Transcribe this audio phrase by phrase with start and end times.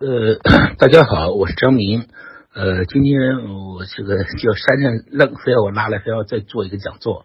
[0.00, 0.40] 呃，
[0.76, 2.08] 大家好，我是张明。
[2.52, 7.24] 呃，今天我这个叫山上愣，非要我拉来，非要再做一个讲座。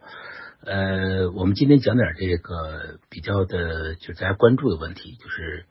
[0.63, 5.65] 呃，我们今天讲点这个比较的，就是大家关注的问题，就是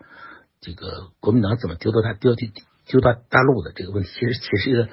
[0.61, 2.49] 这个国民党怎么丢到他丢丢
[2.89, 4.89] 丢到大陆的这个问题，其实其实一个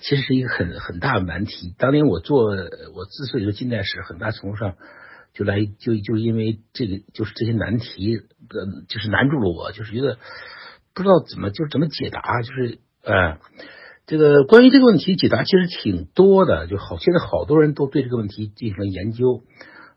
[0.00, 1.76] 其实是一个很很大的难题。
[1.78, 2.56] 当年我做
[2.96, 4.74] 我之所以说近代史，很大程度上
[5.32, 10.18] 就来就就因为这个就是这些难题，呃，就是难住了我，就是觉得。
[10.96, 13.38] 不知道怎么就怎么解答，就是呃，
[14.06, 19.42] 这个关于这个问题解答其实挺多的，就好现在好多人都对这个问题进行了研究，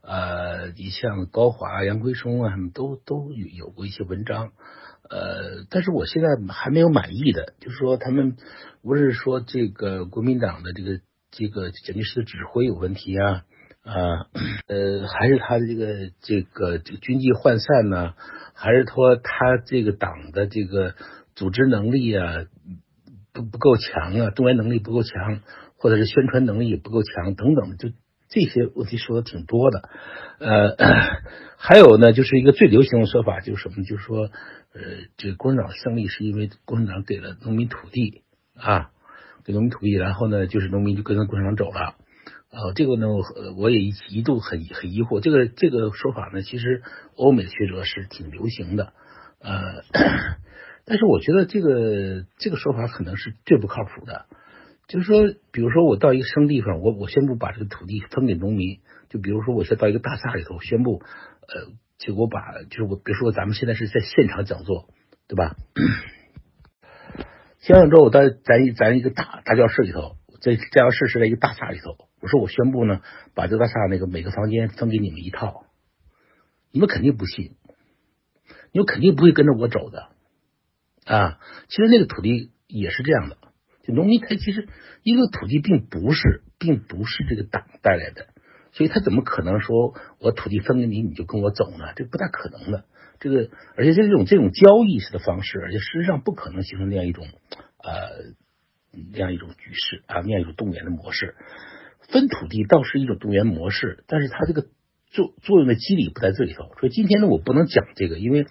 [0.02, 4.52] 呃，你像高华、杨奎松啊，他们都都有有过一些文章，
[5.10, 8.36] 呃，但是我现在还没有满意的，就是说他们
[8.84, 11.00] 不是说这个国民党的这个
[11.32, 13.46] 这个蒋介石的指挥有问题啊，
[13.90, 14.28] 啊，
[14.68, 18.14] 呃，还是他的这个这个这个军纪涣散呢？
[18.54, 20.94] 还是说他这个党的这个
[21.34, 22.46] 组织能力啊
[23.34, 25.40] 不不够强啊，动员能力不够强，
[25.78, 27.90] 或者是宣传能力也不够强等等，就
[28.28, 29.90] 这些问题说的挺多的。
[30.38, 30.76] 呃，
[31.58, 33.84] 还有呢，就是一个最流行的说法，就是什么？
[33.84, 34.30] 就是说，
[34.74, 34.82] 呃，
[35.18, 38.22] 这个共产党胜利是因为共产党给了农民土地
[38.56, 38.92] 啊，
[39.46, 41.96] 给农民土地，然后呢，就是农民就跟着共产党走了。
[42.52, 43.06] 呃，这个呢，
[43.58, 46.82] 我也一一度很很疑惑，这个这个说法呢，其实
[47.16, 48.94] 欧美的学者是挺流行的，
[49.40, 49.84] 呃，
[50.84, 54.26] 但是我觉得这个这个说法可能是最不靠谱的，
[54.88, 61.04] 就是说，比如说我到一个生地方，我我宣布把这个土地分给农民，就比如说我现在到一个大厦里头宣布，
[61.48, 64.90] 呃，就我把就是我比如说咱们现在是在现场讲座，
[65.28, 65.56] 对吧？
[67.60, 72.09] 现场之后，我到咱咱一个大大教室里头，在教室是在一个大厦里头。
[72.22, 73.02] 我说我宣布呢，
[73.34, 75.66] 把这大厦那个每个房间分给你们一套，
[76.72, 77.56] 你们肯定不信，
[78.72, 80.10] 你们肯定不会跟着我走的
[81.06, 81.40] 啊！
[81.70, 83.38] 其实那个土地也是这样的，
[83.84, 84.68] 就农民他其实
[85.04, 88.28] 一个土地并不是，并不是这个党带来的，
[88.74, 91.94] 所以他怎么可能说我土地分给你，你就跟我走呢？
[91.96, 92.86] 这不大可能的。
[93.20, 97.28] 这个而且这种这种交易式的方式，而且事实上不可能形成那样一种
[97.84, 98.34] 呃
[99.12, 101.36] 那样一种局势啊，那样一种动员的模式。
[102.12, 104.66] 分土地倒是一种动员模式，但是它这个
[105.12, 106.72] 作作用的机理不在这里头。
[106.80, 108.46] 所以今天呢，我不能讲这个，因为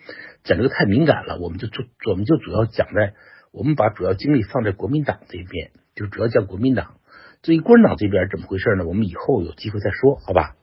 [0.45, 1.39] 讲这个太敏感了。
[1.41, 3.15] 我们就主我们就主要讲在
[3.53, 6.95] 我们把主要精力放在国民党这边，就主要讲国民党。
[7.43, 8.85] 至于共产党这边怎么回事呢？
[8.87, 10.57] 我们以后有机会再说，好吧？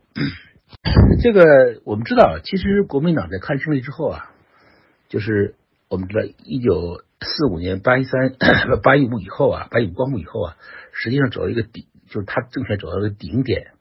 [1.22, 4.31] 这个我们知道，其实国民党在抗日胜利之后啊，
[5.09, 5.55] 就是
[5.89, 8.35] 我们知道一九四五年八一三
[8.84, 10.57] 八一五以后啊，八一五光复以后啊，
[10.94, 11.88] 实际上走了一个底。
[12.16, 13.74] 就是他政权走到了顶点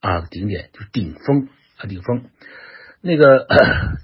[0.00, 2.24] 啊，顶点就是顶峰啊，顶峰。
[3.02, 3.46] 那个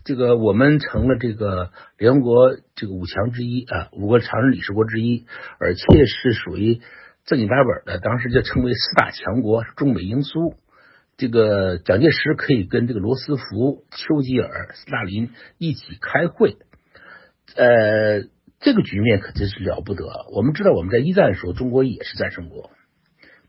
[0.04, 5.24] 这个我们成了这个联合国这个五强之一啊，五个常任理事国之一，
[5.58, 6.82] 而且是属于
[7.24, 10.56] 正经八本的，当时就称为四大强国，中美英苏。
[11.16, 16.58] 这个蒋介石可以跟这个罗斯福、丘吉尔、斯大林一起开会，
[17.56, 18.28] 呃，
[18.60, 20.04] 这个局面可真是了不得。
[20.34, 22.70] 我们知道我们在一战的时候，中国也是战胜国。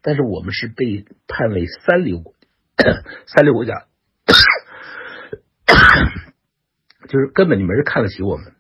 [0.02, 2.34] 但是我们是被判为三流国，
[3.28, 3.86] 三流国家，
[7.08, 8.54] 就是根本就没人看得起我们。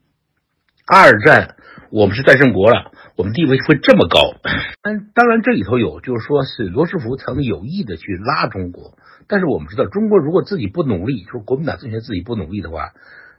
[0.85, 1.55] 二战
[1.91, 4.33] 我们是战胜国了，我们地位会这么高。
[4.81, 8.97] 但当然这里头有，就是说是罗斯福曾有意的去拉中国。
[9.27, 12.93] 但是我们知道，中国如果自己不努力，就是国民党政权自己不努力的话，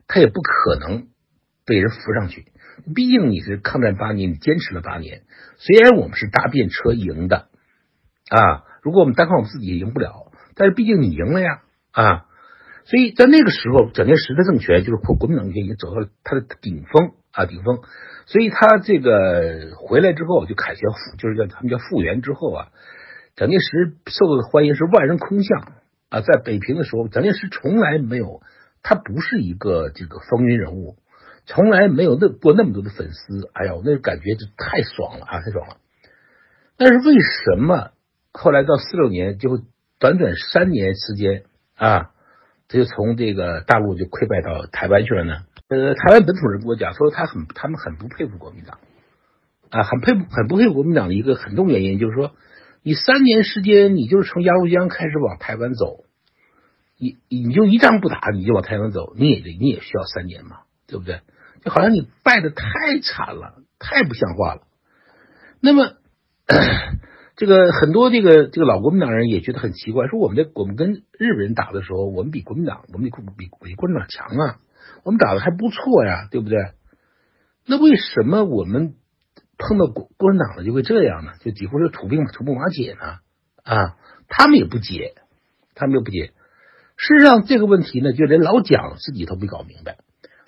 [0.06, 1.09] 他也不可能
[1.67, 2.53] 被人扶上去。
[2.94, 5.22] 毕竟你是抗战八年，你坚持了八年，
[5.59, 7.49] 虽然我们是搭便车赢的。
[8.30, 12.26] 啊，如果我们单靠我们自己也赢不了，但是毕竟你赢了呀，啊，
[12.84, 17.80] 所以在那个时候，蒋介石的政权就是国国民党政权已经走到他的顶峰啊，顶峰，
[18.26, 22.69] 所以他这个回来之后就凯旋复，就是叫他们叫复原之后啊，
[23.34, 25.72] 蒋介石受到的欢迎是万人空巷
[26.08, 28.42] 啊，在北平的时候，蒋介石从来没有，
[28.82, 30.96] 他不是一个这个风云人物，
[31.46, 35.78] 从来没有那过那么多的粉丝，哎呀，那感觉就太爽了啊，太爽了，
[36.76, 37.90] 但是为什么？
[38.32, 39.62] 后来到四六年，就
[39.99, 41.44] 短短三年时间
[41.75, 42.12] 啊，
[42.69, 45.43] 他就从这个大陆就溃败到台湾去了呢。
[45.69, 48.79] 呃，台湾本土人跟我讲说，他很他们很不佩服国民党
[49.69, 52.32] 啊，很佩服很不佩服国民党的一个很重原因，就是说
[52.82, 56.05] 你三年时间，你就是从鸭绿江开始往台湾走，
[56.99, 61.21] 你你就一仗不打，你就往台湾走，你也你也需要三年嘛，对不对？
[61.65, 62.65] 就好像你败的太
[63.03, 64.62] 惨了，太不像话了。
[65.61, 65.94] 那么。
[67.40, 74.58] 这个很多这个这个老国民党人也觉得很奇怪，说我们我们跟日本人打的时候，我们比国民党，我们比比比国民党强啊，
[75.04, 76.58] 我们打的还不错呀，对不对？
[77.64, 78.92] 那为什么我们
[79.56, 81.32] 碰到国共产党了就会这样呢？
[81.40, 83.20] 就几乎是土兵土木瓦解呢？
[83.64, 83.96] 啊，
[84.28, 85.14] 他们也不解，
[85.75, 86.34] 他们也不解。
[86.98, 89.96] 事实上，这个问题呢，就连老蒋自己都没搞明白。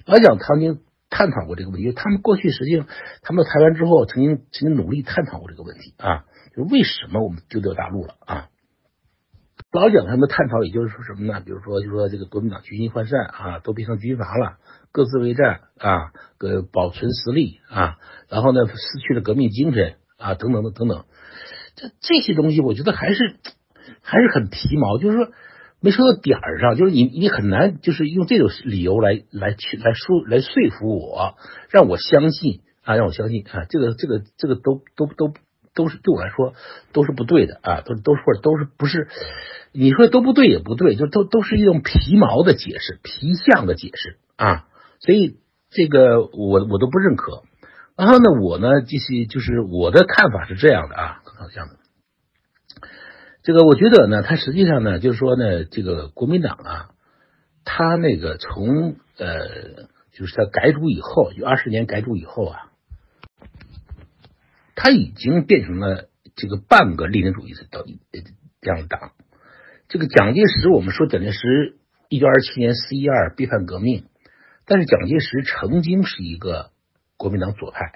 [0.05, 2.87] 老蒋曾经探讨过这个问题，他们过去实际上，
[3.23, 8.49] 他们到台湾之后，曾经曾经努力探讨过这个问题啊，就为什么我们丢掉大陆了啊？
[9.71, 11.41] 老蒋他们探讨，也就是说什么呢？
[11.41, 14.59] 比如说，就说这个国民党军心涣散啊，都变成军阀了，
[14.93, 17.97] 各自为战啊，个保存实力啊，
[18.29, 21.07] 然后呢，失去了革命精神啊，等等的等等。
[21.75, 23.37] 这这些东西，我觉得还是
[24.03, 25.33] 还是很皮毛，就是说
[25.81, 31.35] 没说到点儿上，就是你你很难就是用这种理由来来去来说来说服我，
[31.71, 35.33] 让我相信啊，让我相信啊，这个这个这个都都都
[35.75, 36.55] 都是对我来说
[36.93, 39.09] 都是不对的啊，都都是或者都是不是。
[39.73, 44.67] 你说都不对也不对，就都都是一种皮毛的解释、皮相的解释啊，
[45.01, 45.39] 所以
[45.71, 47.43] 这个我我都不认可。
[47.97, 51.69] 然后呢，我呢就是就是我的看法是这样的啊，好像。
[53.43, 56.91] 这个我觉得呢，他实际上呢，就是说呢，这个国民党啊，
[57.65, 62.72] 他那个从呃，就是他改组以后，就二十年改组以后啊，
[64.83, 67.69] 他已经变成了这个半个列宁主义的
[68.61, 69.13] 这样的党。
[69.87, 71.77] 这个蒋介石，我们说蒋介石
[72.09, 74.07] 一九二七年四一二背叛革命，
[74.67, 76.73] 但是蒋介石曾经是一个
[77.17, 77.93] 国民党左派，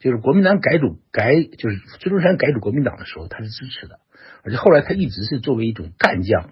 [0.00, 4.00] 就是国民党改组改就是孙中山改组国民党的时候，他是支持的，
[4.42, 6.50] 而且后来他一直是作为一种干将，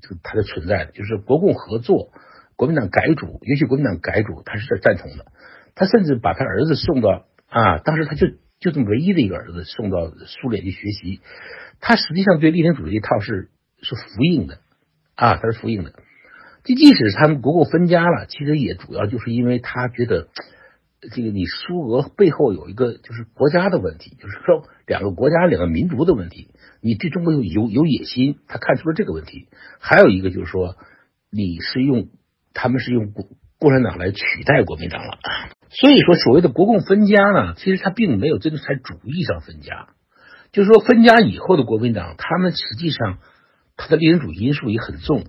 [0.00, 2.12] 这个他的存在的，就是国共合作，
[2.56, 5.26] 国民党改组，尤其国民党改组，他是赞同的，
[5.74, 8.28] 他甚至把他儿子送到啊，当时他就
[8.60, 11.20] 就这么唯一的一个儿子送到苏联去学习，
[11.80, 13.50] 他实际上对列宁主义一套是。
[13.80, 14.58] 是服硬的
[15.14, 15.92] 啊，他是服硬的。
[16.64, 20.26] 就即使他们国共分家了，其实也主要就是因为他觉得
[21.14, 26.48] 这个你苏俄背后有一个就是国家的问题，就是说两个国家两个民族的问题。
[26.80, 29.46] 你对中国有有有野心，他看出了这个问题。
[29.78, 30.76] 还有一个就是说，
[31.30, 32.08] 你是用
[32.52, 33.28] 他们是用共
[33.60, 35.18] 共产党来取代国民党了。
[35.70, 39.88] 所以说，所谓的国共分家呢，其实他并没有真的在主义上分家，
[40.52, 43.18] 就是说分家以后的国民党，他们实际上。
[43.80, 45.22] 他的立人主义因素也很重，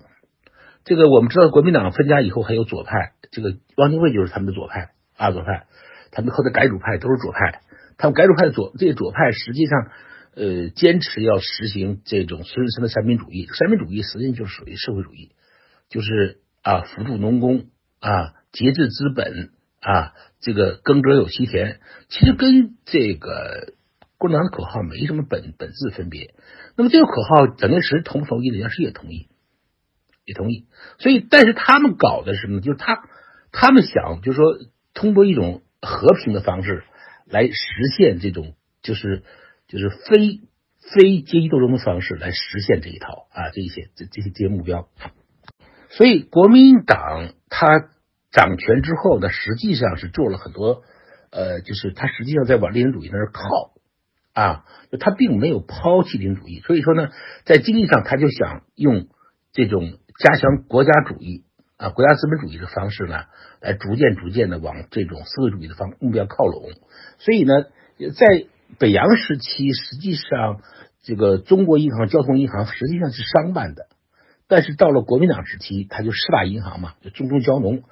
[0.82, 5.66] 这个我们知道，国民党分家以后还有左派，这个汪精卫就是他们的左派啊，左派，
[6.10, 7.60] 他们后来改主派都是左派，
[7.96, 9.86] 他们改主派的左这些左派实际上，
[10.34, 15.30] 呃，坚持要实行这种孙中山的三民主义，三民主义实际上就是属于社会主义，
[15.88, 17.66] 就是啊，扶助农工
[18.00, 23.74] 啊，节制资本啊，这个耕者有其田，其实跟这个。
[24.20, 26.34] 共产党的口号没什么本本质分别，
[26.76, 28.50] 那么这个口号蒋介石同不同意？
[28.50, 29.28] 蒋介石也同意，
[30.26, 30.66] 也同意。
[30.98, 32.60] 所以，但是他们搞的是什么呢？
[32.60, 33.02] 就是他
[33.50, 34.58] 他们想，就是说
[34.92, 36.84] 通过一种和平的方式
[37.24, 37.54] 来实
[37.96, 39.22] 现这种，就是
[39.68, 40.42] 就是非
[40.92, 44.90] 非阶级斗争的方式来实现这一套啊，这一些这这些这些目标。
[45.88, 47.88] 所以，国民党他
[48.30, 50.82] 掌权之后呢，实际上是做了很多，
[51.30, 53.72] 呃，就是他实际上在往列宁主义那儿靠。
[54.32, 54.64] 啊，
[55.00, 57.08] 他并没有抛弃列宁主义，所以说呢，
[57.44, 59.08] 在经济上他就想用
[59.52, 61.44] 这种加强国家主义
[61.76, 63.24] 啊、国家资本主义的方式呢，
[63.60, 66.70] 来逐渐逐渐的往这种社会主义的方目标靠拢。
[67.18, 67.64] 所以呢，
[68.14, 68.46] 在
[68.78, 70.60] 北洋时期，实际上
[71.02, 73.88] 这个中国银行、交通银行实际上是商办的，
[74.46, 77.82] 但是到了国民党时期，它就四大银行嘛，就中中交农，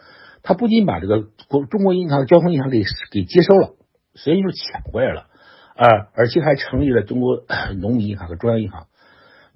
[0.42, 3.74] 他不仅把这个国中国银行、交通银行给给接收了，
[4.14, 5.26] 实际上就抢过来了。
[5.74, 7.44] 啊，而且还成立了中国
[7.78, 8.88] 农民银行和中央银行，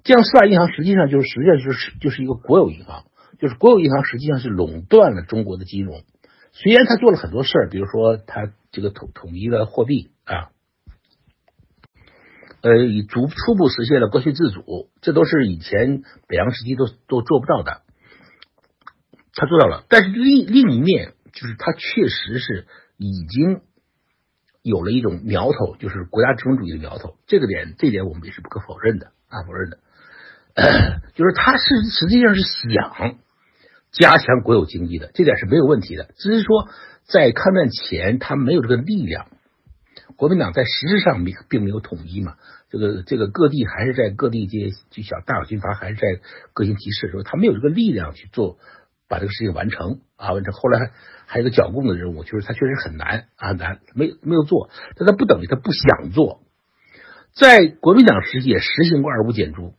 [0.03, 3.03] 这样四大银行实际上就是实际上就是就是一个国有银行，
[3.39, 6.03] 就是国有银行实际上是垄断了中国的金融。
[6.53, 10.51] 虽然他做了很多事儿，比如说他这个统统一了货币啊，
[12.61, 17.81] 呃，以逐初步实现了国税自主，这都是以前北洋时期都都做不到的。
[19.33, 23.61] 他做到了，但是另另一面就是他确实是已经。
[24.65, 27.17] 有了一种苗头，就是国家资本主义的苗头。
[27.27, 29.79] 这个点，这点我们也是不可否认的啊，否认的。
[31.15, 33.17] 就是他是实际上是想
[33.91, 36.11] 加强国有经济的，这点是没有问题的。
[36.15, 36.69] 只是说，
[37.03, 39.27] 在抗战前，他没有这个力量。
[40.15, 42.37] 国民党在实质上没并没有统一嘛，
[42.69, 46.21] 这个这个各地还是在各地这些就小大小军阀还是在
[46.53, 48.59] 各行其事的时候，他没有这个力量去做。
[49.07, 50.53] 把这个事情完成啊，完成。
[50.53, 50.91] 后来还
[51.25, 56.41] 还有个剿共的任务，就是他确实很难啊，难没没有做，但他不等于他不想做。
[57.33, 59.73] 在国民党时期也实行过二五减租，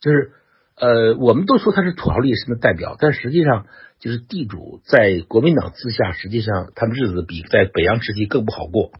[0.00, 0.32] 就是
[0.76, 3.66] 呃，我们都说他是土豪劣绅的代表，但实际上
[3.98, 8.92] 就是地主在国民党之下，实际上他们日子比在北洋时期更不好过。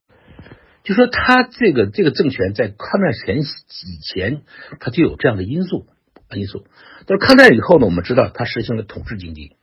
[0.83, 3.45] 就说他这个这个政权在抗战前以
[4.05, 4.43] 前，
[4.81, 5.87] 他就有这样的因素
[6.35, 6.67] 因素。
[7.07, 9.57] 就是抗战以后呢，我们知道他实行了统治经济，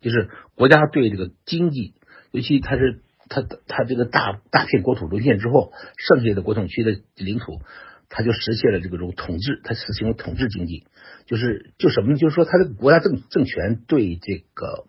[0.00, 1.94] 就是国家对这个经济，
[2.32, 7.60] 尤其他是他他这个大大片国土沦陷之后，剩下的国统区的领土。
[8.10, 10.86] 他就实现了这个种统治，他实行了统治经济，
[11.26, 12.16] 就是就什么呢？
[12.16, 14.86] 就是说，他的国家政政权对这个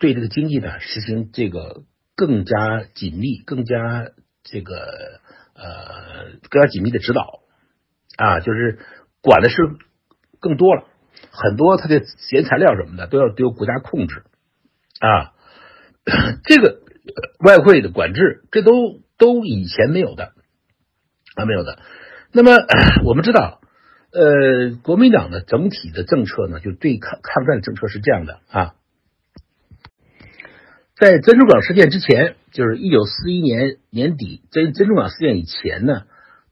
[0.00, 1.84] 对这个经济呢实行这个
[2.16, 4.08] 更加紧密、更加
[4.42, 4.74] 这个
[5.54, 7.42] 呃更加紧密的指导
[8.16, 8.80] 啊，就是
[9.22, 9.56] 管的是
[10.40, 10.88] 更多了，
[11.36, 12.00] 很多他的
[12.30, 14.22] 原材料什么的都要都由国家控制
[15.00, 15.34] 啊，
[16.44, 16.78] 这个
[17.40, 20.32] 外汇的管制，这都都以前没有的
[21.34, 21.80] 啊，没有的。
[22.32, 22.52] 那么
[23.04, 23.60] 我们知道，
[24.12, 28.74] 呃，国民党的整体的政策呢，就对抗抗战政策是这样的啊。
[30.96, 36.02] 在珍珠港事件之前，就是一九四一年年底，珍珍珠港事件以前呢，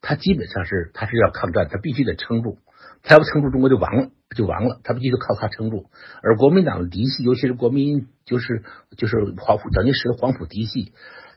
[0.00, 2.58] 他基本上是他是要抗战，他必须得撑住，
[3.04, 5.86] 他要不撑住，中国就亡了，就完了，他必须得靠他撑住。
[6.22, 8.62] 而国民党的嫡系，尤其是国民，就是
[8.96, 10.92] 就是黄埔蒋介石的黄埔嫡系，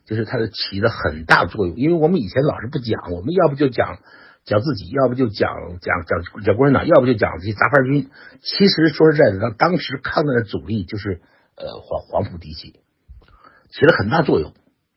[0.06, 4.00] 就是他的起了很大作用，因为我们以前老是不讲，我们要不就讲。
[4.46, 5.50] 讲自己，要不就讲
[5.82, 8.12] 讲讲讲共产党，要不就讲这些杂牌军。
[8.42, 11.20] 其实说实在的，当时抗战的主力就是
[11.56, 12.80] 呃黄黄埔嫡系，
[13.72, 14.54] 起了很大作用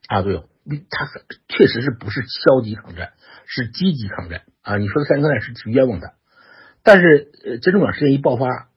[0.07, 0.45] 啊作用。
[0.91, 1.09] 他
[1.49, 3.15] 确实是不是消极抗战，
[3.47, 4.77] 是积极抗战啊。
[4.77, 6.13] 你说的三抗战是是冤枉的，
[6.89, 8.71] 但是呃珍珠港事件一爆发，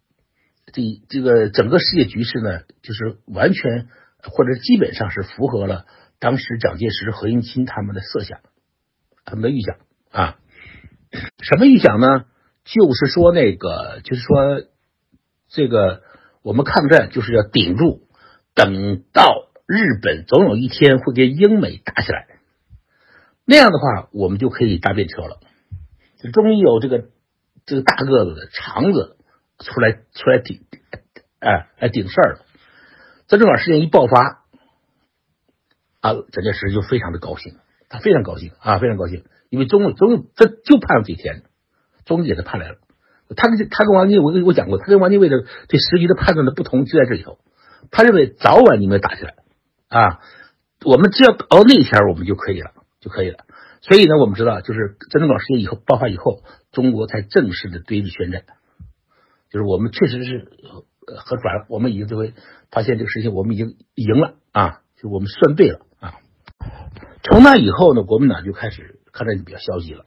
[0.73, 3.87] 这这个整个世界局势呢，就是完全
[4.21, 5.85] 或者基本上是符合了
[6.19, 8.41] 当时蒋介石、何应钦他们的设想，
[9.23, 9.77] 他们的预想
[10.11, 10.39] 啊。
[11.41, 12.25] 什么预想呢？
[12.65, 14.61] 就是说，那个，就是说，
[15.47, 16.03] 这个
[16.43, 18.09] 我们抗战就是要顶住，
[18.53, 22.27] 等到日本总有一天会跟英美打起来，
[23.45, 25.39] 那样的话，我们就可以搭便车了，
[26.21, 27.05] 就终于有这个
[27.71, 29.15] 这个大个子的肠子
[29.59, 30.59] 出来出来顶，
[31.39, 32.39] 哎来顶事儿了。
[33.29, 34.43] 在这正好事件一爆发，
[36.01, 37.55] 啊，蒋介石就非常的高兴，
[37.87, 39.23] 他非常高兴啊，非常高兴。
[39.49, 41.43] 因为中中这就盼了几天，
[42.03, 42.75] 终于给他盼来了。
[43.37, 47.39] 他跟他跟王金我跟我讲过，他跟王金卫的对时局的判断的不同就在这里头。
[47.89, 49.35] 他认为早晚你们打起来
[49.87, 50.19] 啊，
[50.83, 53.45] 我们只要熬那一天，我们就可以了，就可以了。
[53.81, 58.43] 所以呢，我们知道，就是珍珠港事件以后爆发以后，中国才正式的对日宣战，
[59.49, 60.47] 就是我们确实是
[61.17, 62.33] 和转，我们已经就会
[62.71, 66.13] 发现这个事情，我们已经赢了啊，就我们算对了啊。
[67.23, 68.97] 从那以后呢，国民党就开始。
[69.13, 70.05] 抗战就比较消极了，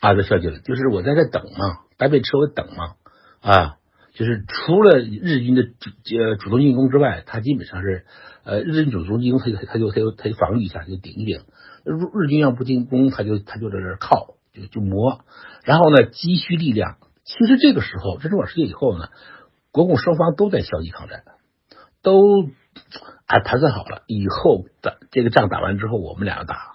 [0.00, 0.60] 啊，就消极了。
[0.60, 2.94] 就是我在这等嘛，搭便车我等嘛，
[3.42, 3.76] 啊，
[4.14, 8.06] 就是除了日军的主呃主动进攻之外，他基本上是
[8.44, 11.42] 呃日军主动进攻，他就他就他就他就防御一下，就顶一顶。
[11.84, 15.24] 日日军要不进攻，他就他就在这靠，就就磨。
[15.64, 16.96] 然后呢，积蓄力量。
[17.24, 19.08] 其实这个时候，珍珠港事件以后呢，
[19.70, 21.22] 国共双方都在消极抗战，
[22.02, 22.42] 都
[23.26, 26.72] 啊盘算好了，以后的这个仗打完之后，我们俩打。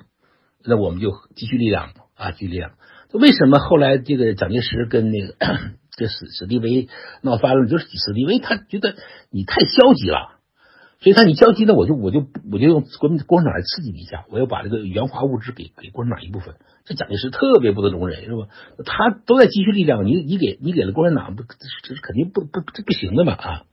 [0.64, 2.72] 那我们就积蓄力量啊，积蓄力量。
[3.14, 5.36] 为什么后来这个蒋介石跟那个
[5.96, 6.88] 这史史迪威
[7.22, 7.68] 闹翻了？
[7.68, 8.96] 就是史迪威他觉得
[9.30, 10.37] 你太消极了，
[11.00, 16.56] 所以他你消极呢，我就我就我就用国民共产党来刺激你一下，我要把这个原化物质给给共产党一部分。
[16.86, 18.48] 这蒋介石特别不得容忍，是吧？
[18.86, 23.64] 他都在积蓄力量，你你给你给了共产党，不这是肯定不不这不行的嘛啊！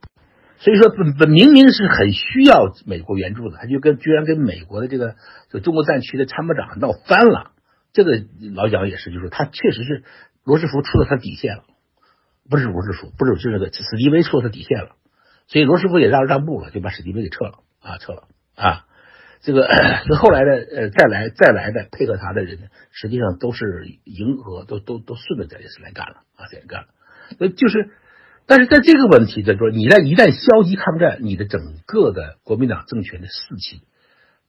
[0.59, 5.15] 所以说，本本明明是很需要美国援助的，他就跟居然跟美国的这个
[5.51, 7.53] 就中国战区的参谋长闹翻了。
[7.93, 8.23] 这个
[8.55, 10.03] 老蒋也是，就是他确实是
[10.43, 11.63] 罗斯福出了他底线了，
[12.51, 14.97] 不是罗斯福，不是就是那个史迪威出了他底线了，
[15.47, 18.25] 所以罗斯福也让让步了，就把史迪威给撤了啊，撤了
[18.57, 18.87] 啊。
[19.43, 19.69] 这个
[20.09, 26.87] 这后来的呃再来再来的配合他的人，实际上都是迎合，都都都顺着蒋介石来干了啊，这样干了，
[27.39, 27.91] 那就是。
[28.47, 33.81] 但是在这个问题的说，你在一旦消极抗战，你的整个的国民党政权的士气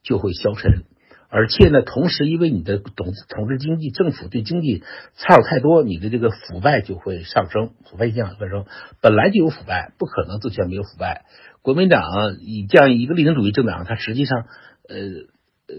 [0.03, 0.83] 就会消沉，
[1.29, 4.83] 而且呢，同时因为你的统治统治经济，政府对经济
[5.15, 8.65] 插手太多，你的这个腐败就会上升，腐败现象上升。
[9.01, 11.25] 本来就有腐败，不可能政权没有腐败。
[11.61, 12.03] 国民党
[12.39, 14.45] 以这样一个立宪主义政党，它实际上，
[14.87, 14.97] 呃，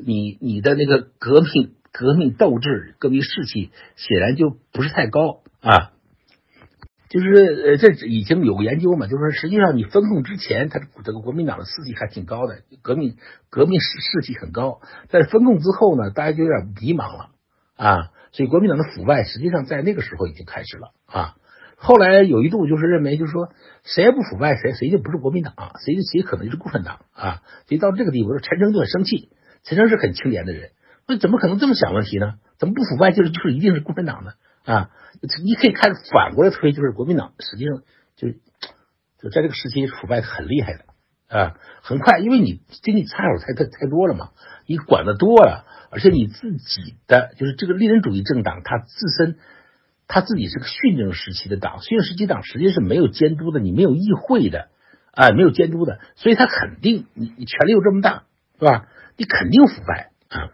[0.04, 5.92] 你你的那个革命革命斗志、革命士气显然就不是太高啊。
[7.08, 7.26] 就是
[7.66, 13.16] 呃，这已经有个研究嘛，就是说，实际上你分共之前，他这个国民党的士气还挺高的，革命
[13.48, 14.80] 革命士士气很高。
[15.08, 17.30] 在分共之后呢，大家就有点迷茫了
[17.76, 21.34] 啊，所以国民党的腐败实际上在那个时候已经开始了啊。
[21.76, 23.50] 后来有一度就是认为，就是说
[23.84, 27.42] 谁也不腐败，谁谁就不是国民党，谁谁可能就是共产党啊。
[27.68, 29.28] 所以到这个地步，陈诚就很生气。
[29.62, 30.70] 陈诚是很清廉的人，
[31.06, 32.34] 那怎么可能这么想问题呢？
[32.58, 34.32] 怎么不腐败就是就是一定是共产党呢？
[34.66, 34.90] 啊，
[35.42, 37.82] 你可以看反过来推，就是国民党实际上
[38.16, 38.28] 就
[39.18, 40.84] 就在这个时期腐败很厉害的
[41.28, 44.32] 啊，很快，因为你经济插手太太太多了嘛，
[44.66, 49.38] 你管的多了，而且你自己的就是这个利人主义政党，它自身。
[50.08, 54.68] 他自己是个训政时期的党，训政时期党实际上是没有监督的，你没有议会的，
[55.10, 58.22] 啊，没有监督的，所以他肯定你你权力又这么大，
[58.60, 58.86] 是吧？
[59.16, 60.52] 你肯定腐败啊！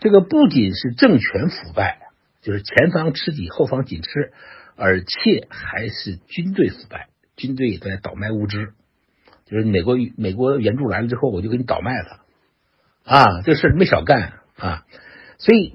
[0.00, 2.07] 这个不仅是政权腐败，
[2.48, 4.32] 就是前方吃紧，后方紧吃，
[4.74, 8.56] 而且还是军队腐败，军队在倒卖物资，
[9.44, 12.22] 就是美国美国援助来了之后，我就给你倒卖了，
[13.04, 14.86] 啊，这事没少干啊，
[15.36, 15.74] 所以。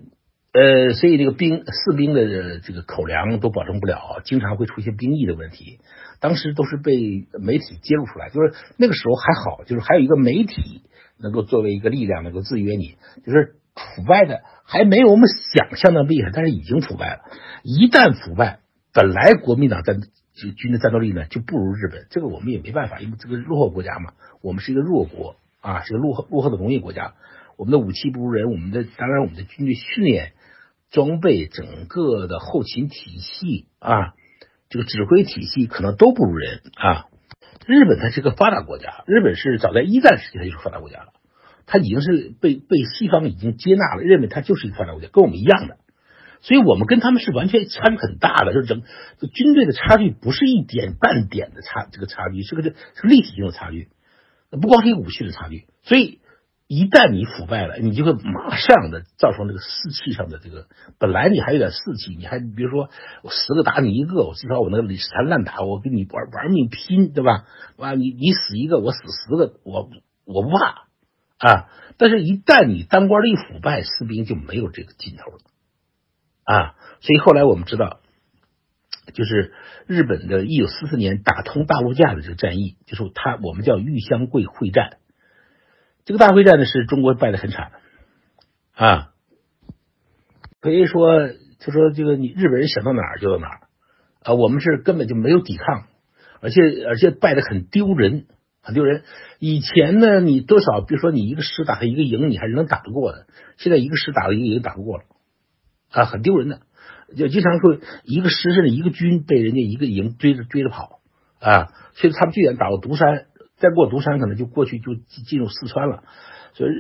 [0.56, 5.80] 呃，所以这个兵士兵的这个口粮都保证不了，经常会出现兵役的问题。
[6.20, 10.84] 当时都是被媒体揭露出来，就是那个时候还好，就是还有一个媒体
[11.18, 12.98] 能够作为一个力量能够制约你。
[13.26, 17.22] 就是腐败的还没有我们想象的厉害，但是已经腐败了。
[17.64, 18.60] 一旦腐败，
[18.94, 27.14] 本来国民党战就军的战斗力呢就不如日本，这个我们也没办法，因为这个落后国家嘛，我们是一个弱国啊，是个落后落后的农业国家，
[27.58, 30.34] 我们的武器不如人，我们的当然我们的军队训练。
[30.92, 34.14] 装备整个的后勤体系啊，
[34.70, 37.08] 这个指挥体系可能都不如人啊。
[37.66, 41.14] 日本它是个发达国家，日本是早在一战时期它就是发达国家了，
[41.66, 45.78] 它已经是被被西方已经接纳了，认为它就是一个发达国家，跟我们一样的。
[46.42, 48.82] 所以我们跟他们是完全差距很大的，就是整
[49.34, 53.90] 军队的差距不是一点半点的差，这个差距是个这是立体性的差距，
[54.50, 56.20] 不光是一个武器的差距，所以。
[56.66, 60.66] 一旦你腐败了，你就会马上的造成这个士气上的这个，
[60.98, 62.90] 本来你还有点士气，你还比如说
[63.22, 67.46] 我十个打你一个，我至少我能死缠烂打，我跟你玩玩命拼，对吧？
[67.76, 69.90] 完你你死一个，我死十个，我
[70.26, 70.88] 我不怕
[71.44, 71.70] 啊！
[71.98, 75.38] 但是，一旦你当官的一腐败，士兵就没有这个劲头了
[76.46, 76.76] 啊！
[77.02, 78.00] 所以后来我们知道，
[79.14, 79.54] 就是
[79.86, 84.98] 日本的一九四四年打通大陆架的这个战役，就是他我们叫玉香桂会战。
[86.06, 87.74] 这个大会战呢，是中国败得很惨
[88.74, 89.12] 啊！
[90.62, 91.28] 可以说，
[91.60, 93.60] 就说这个你日本人想到哪儿就到哪儿
[94.24, 95.88] 啊，我们是根本就没有抵抗，
[96.40, 98.28] 而且而且败得很丢人，
[98.64, 99.04] 很丢人。
[99.38, 103.28] 以前呢，你多少，比如说你一个师打他一个营，你还是能打得过的。
[103.58, 105.04] 现在一个师打了一个营打不过了
[105.92, 106.62] 啊，很丢人的。
[107.16, 111.02] 就经常说一个师甚至一个军被人家一个营追着追着跑
[111.40, 111.70] 啊。
[111.94, 113.26] 所以他们最远打过独山。
[113.58, 116.04] 再过独山，可能就过去就进入四川了。
[116.54, 116.72] 所以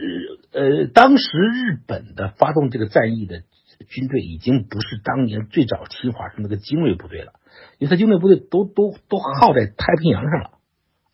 [0.51, 3.43] 呃，当时日本的发动这个战役的
[3.87, 7.33] 军队已经不是当年最早侵华的那个精锐部队了，
[7.77, 10.51] 因为他精锐部队都都都耗在太平洋上了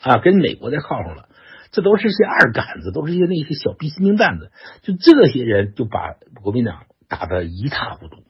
[0.02, 1.30] 啊，跟美国在耗上了。
[1.72, 4.52] 这都是些二杆子，都是一些那些小逼心兵蛋子。
[4.82, 8.24] 就这些人就把国民党打得一塌糊涂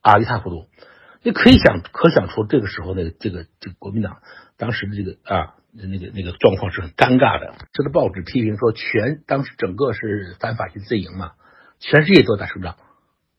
[0.00, 0.66] 啊，一塌糊涂。
[1.22, 4.18] 你可以想可想出这个时候的这个这个国民党
[4.56, 5.54] 当时的这个啊。
[5.70, 7.54] 那个那个状况是很尴尬的。
[7.72, 11.32] 这个报纸批评说，全当时整个是反法西斯阵营嘛，
[11.78, 12.76] 全世界都在打胜仗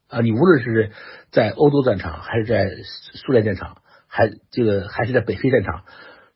[0.07, 0.21] 啊！
[0.21, 0.91] 你无论是
[1.31, 2.69] 在欧洲战场，还是在
[3.15, 5.83] 苏联战场，还这个还是在北非战场，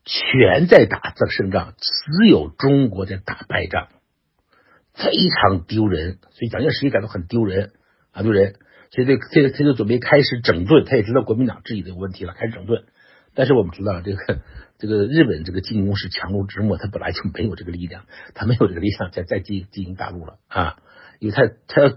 [0.05, 3.87] 全在打这胜仗，只有中国在打败仗，
[4.93, 6.19] 非常丢人。
[6.31, 7.71] 所以蒋介石也感到很丢人
[8.11, 8.55] 啊，丢人。
[8.91, 12.83] 所以这这他就准备开始整顿，他也知道国民党自己的问题了，开始整顿。
[13.35, 14.41] 但是我们知道这个。
[14.79, 20.77] 这个日本这个进攻是强弩之末，他本来就没有这个力量，他没有这个力量再再进进行大陆了啊！
[21.19, 21.89] 因为他他要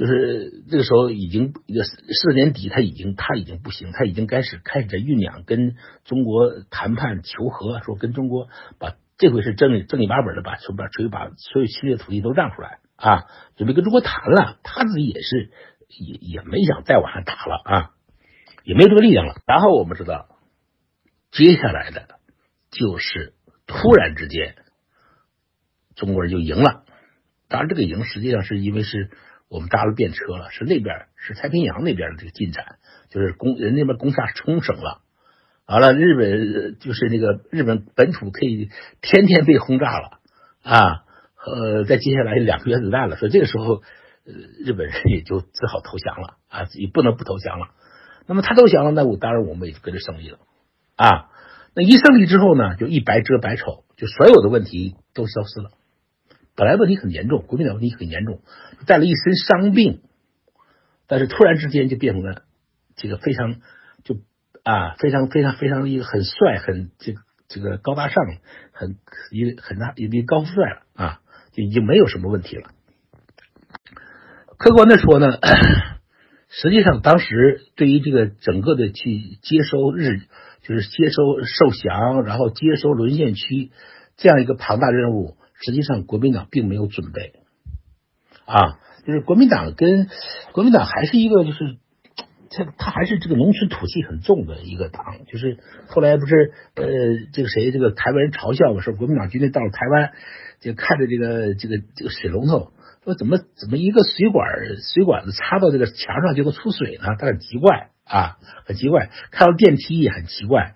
[0.00, 15.50] 就是这个时候已经一个四年底，他已经他已经不行，他已经开始开始在酝酿跟中国谈判求和，说跟中国把这回是正正经八本的把把所把所有侵略土地都让出来啊，准备跟中国谈了，他自己也是
[15.88, 17.90] 也也没想再往上打了啊，
[18.64, 19.34] 也没有这个力量了。
[19.46, 20.26] 然后我们知道。
[21.32, 22.18] 接下来的
[22.72, 23.34] 就是
[23.68, 24.56] 突然之间，
[25.94, 26.84] 中国人就赢了。
[27.48, 29.10] 当然，这个赢实际上是因为是
[29.50, 32.76] 我们搭了便车了，是那边是太平洋那边的这个进展，
[33.10, 35.02] 就是攻人那边攻下冲绳了。
[35.66, 38.70] 完了，日本就是那个日本本土可以
[39.02, 40.20] 天天被轰炸了
[40.62, 41.04] 啊。
[41.42, 43.76] 呃，在接下来两个原子弹了，所以这个时候，
[44.26, 44.32] 呃，
[44.62, 47.68] 日本人也就只好投降了啊，也不能不投降了。
[48.26, 50.38] 那么他投降了，那我当然我们也就跟着胜利了。
[50.96, 51.30] 啊，
[51.74, 55.70] 那一胜利之后呢，就一白遮百丑，就所有的问题都消失了。
[56.60, 58.42] 本来问题很严重，国民党问题很严重，
[58.86, 60.02] 带了一身伤病，
[61.06, 62.42] 但是突然之间就变成了
[62.96, 63.62] 这个非常
[64.04, 64.18] 就
[64.62, 68.22] 啊非常非常非常一个很帅很这个这个高大上
[68.72, 68.98] 很
[69.30, 71.20] 一个很大一个高富帅了啊，
[71.52, 72.68] 就已经没有什么问题了。
[74.58, 75.28] 客观的说呢，
[76.50, 80.20] 实际上当时对于这个整个的去接收日，
[80.60, 83.70] 就是接收受降，然后接收沦陷区
[84.18, 87.34] 这样一个庞大任务，实际上国民党并没有准备
[88.44, 90.08] 啊，就是国民党跟
[90.52, 91.76] 国民党还是一个就是
[92.50, 96.84] 他他还是这个农村土气很重的一个党，就是后来不是呃
[97.32, 100.12] 这个谁这个台湾人嘲笑我说国民党军队到了台湾
[100.60, 102.72] 就看着这个这个这个水龙头。
[103.02, 104.46] 说怎么怎么一个水管
[104.76, 107.16] 水管子插到这个墙上就能出水呢？
[107.18, 109.08] 他很奇怪啊，很奇怪。
[109.30, 110.74] 看到电梯也很奇怪。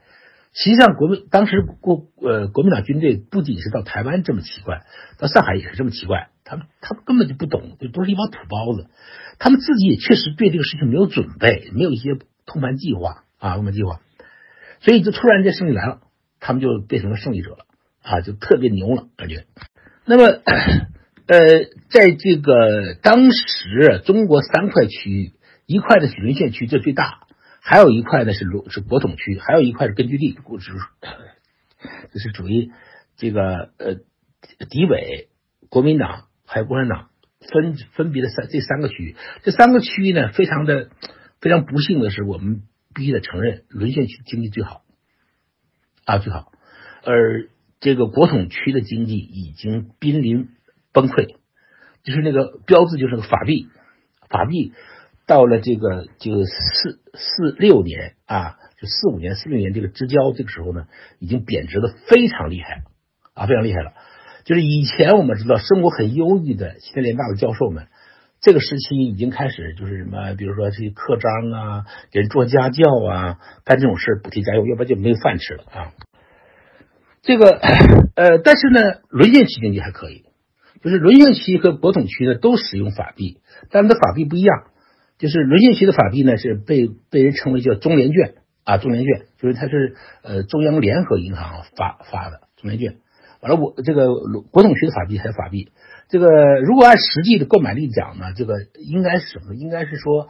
[0.54, 4.82] 实际上，国民当时国呃国民党军队不仅是到台湾这么奇怪，
[5.18, 6.28] 到上海也是这么奇怪。
[6.44, 8.88] 他们他们根本就不懂，就都是一帮土包子。
[9.38, 14.00] 他们自己也确实对这个事情没有准备，没有一些通盘计划啊，通盘计划。
[14.80, 16.00] 所以就突然间胜利来了，
[16.38, 17.66] 他们就变成了胜利者了
[18.02, 19.46] 啊，就特别牛了感觉。
[20.06, 20.40] 那么。
[21.26, 21.38] 呃，
[21.88, 25.32] 在这个当时，中国三块区域，
[25.64, 27.23] 一块的是沦陷区，这最大；
[27.64, 30.72] 还有一块呢是鲁是国统区，还有一块是根据地， 就是
[32.12, 32.70] 这是属于
[33.16, 33.94] 这个呃
[34.68, 35.31] 敌伪
[35.70, 37.09] 国民党还有共产党
[37.40, 39.16] 分分别的三这三个区域。
[39.42, 40.90] 这三个区域呢，非常的
[41.40, 44.83] 非常不幸的是，我们必须得承认，沦陷区经济最好
[46.05, 46.53] 啊最好，
[47.03, 47.48] 而
[47.81, 50.50] 这个国统区的经济已经濒临。
[50.96, 51.35] 崩溃，
[52.05, 53.66] 就是那个标志，就是个法币，
[54.29, 54.72] 法币
[55.26, 60.87] 到了这个就四四六年啊，就四五年、四六年这个之交，这个时候呢，
[61.18, 62.82] 已经贬值的非常厉害
[63.34, 63.92] 啊，非常厉害了。
[64.44, 67.87] 就是以前我们知道生活很优裕的西南联大的教授们，
[68.40, 75.92] 这个时期已经开始就是什么，比如说这些刻章啊，给人做家教啊，干这种事补贴家用，要不然就没有饭吃了啊。
[77.22, 77.48] 这个
[78.16, 80.24] 呃，但是呢，沦陷期经济还可以。
[80.82, 83.38] 就是沦陷区和国统区呢都使用法币，
[83.70, 84.64] 但是它法币不一样。
[85.24, 92.98] 就是沦陷区的法币呢是被被人称为叫中联券啊，中联券就是它是呃中央联合银行发发的中联券。
[93.40, 94.08] 完了，我这个
[94.50, 95.72] 国统区的法币还是法币。
[96.10, 96.28] 这个
[96.60, 99.54] 如果按实际的购买力讲呢，这个应该是什么？
[99.54, 100.28] 应该是说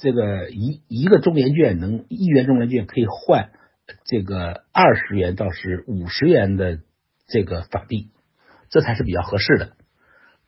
[0.00, 3.50] 这个一一个中联券能一元中联券可以换
[4.04, 6.80] 这个二十元到是五十元的
[7.28, 8.10] 这个法币，
[8.68, 9.74] 这才是比较合适的。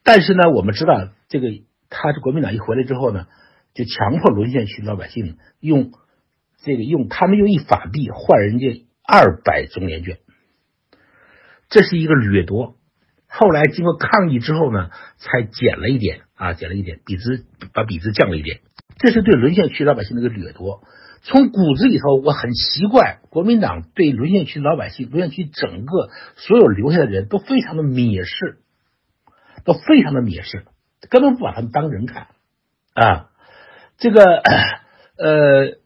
[0.03, 1.47] 但是呢，我们知道这个，
[1.89, 3.27] 他是国民党一回来之后呢，
[3.77, 5.93] 就强迫沦陷区老百姓用
[6.65, 10.19] 这个用他们用一法币换人家二百中联券，
[11.69, 12.77] 这是一个掠夺。
[13.29, 18.61] 后来经过抗议之后呢，才减了一点啊，减了一点，比值把比值降了一点。
[18.99, 20.83] 这是对沦陷区老百姓的一个掠夺。
[21.23, 28.61] 从骨子里头，我很奇怪，国民党对沦陷区老百姓、沦陷区整个所有留下的人都非常的蔑视。
[29.65, 30.65] 都非常的蔑视，
[31.11, 32.29] 根本不把他们当人看
[32.95, 33.31] 啊！
[33.99, 34.23] 这个
[35.19, 35.79] 呃，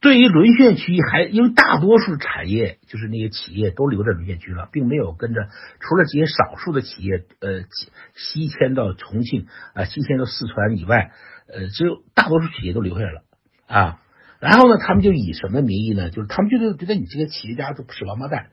[0.00, 5.48] 对于沦陷区还因为大多数产业就是那些企业都留在沦陷区了，并没有跟着
[5.80, 7.62] 除了这些少数的企业呃
[8.14, 11.12] 西迁到重庆啊，西迁到四川以外，
[11.46, 13.22] 呃，只有大多数企业都留下来了
[13.66, 14.00] 啊。
[14.40, 16.10] 然后呢，他们就以什么名义呢？
[16.10, 18.46] 就是他们就是觉得你这个企业家都不是王八蛋，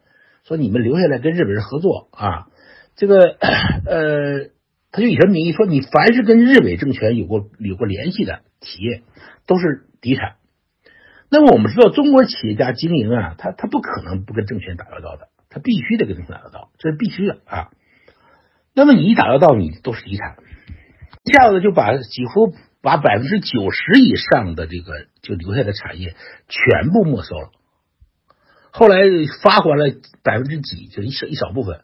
[0.44, 2.48] 说你们留下来跟日本人合作啊，
[2.96, 3.38] 这个
[3.86, 4.52] 呃。
[4.92, 9.04] 他就以什么名义说，你凡是跟日伪政权有过有过联系的企业，
[9.46, 10.36] 都是敌产。
[11.30, 17.70] 那么我们知道，中国企业家经营啊，他他不可能不跟政权打交道的，他必须得跟政权打交道，这是必须的啊。
[18.74, 20.38] 那么你一打交道，你都是敌产，
[21.24, 26.16] 一下子就把几乎把百分之九十以上的这个就留下的产业
[26.48, 27.52] 全部没收了。
[28.72, 28.98] 后来
[29.44, 29.94] 发还了
[30.24, 31.82] 百分之几，就一小一小部分，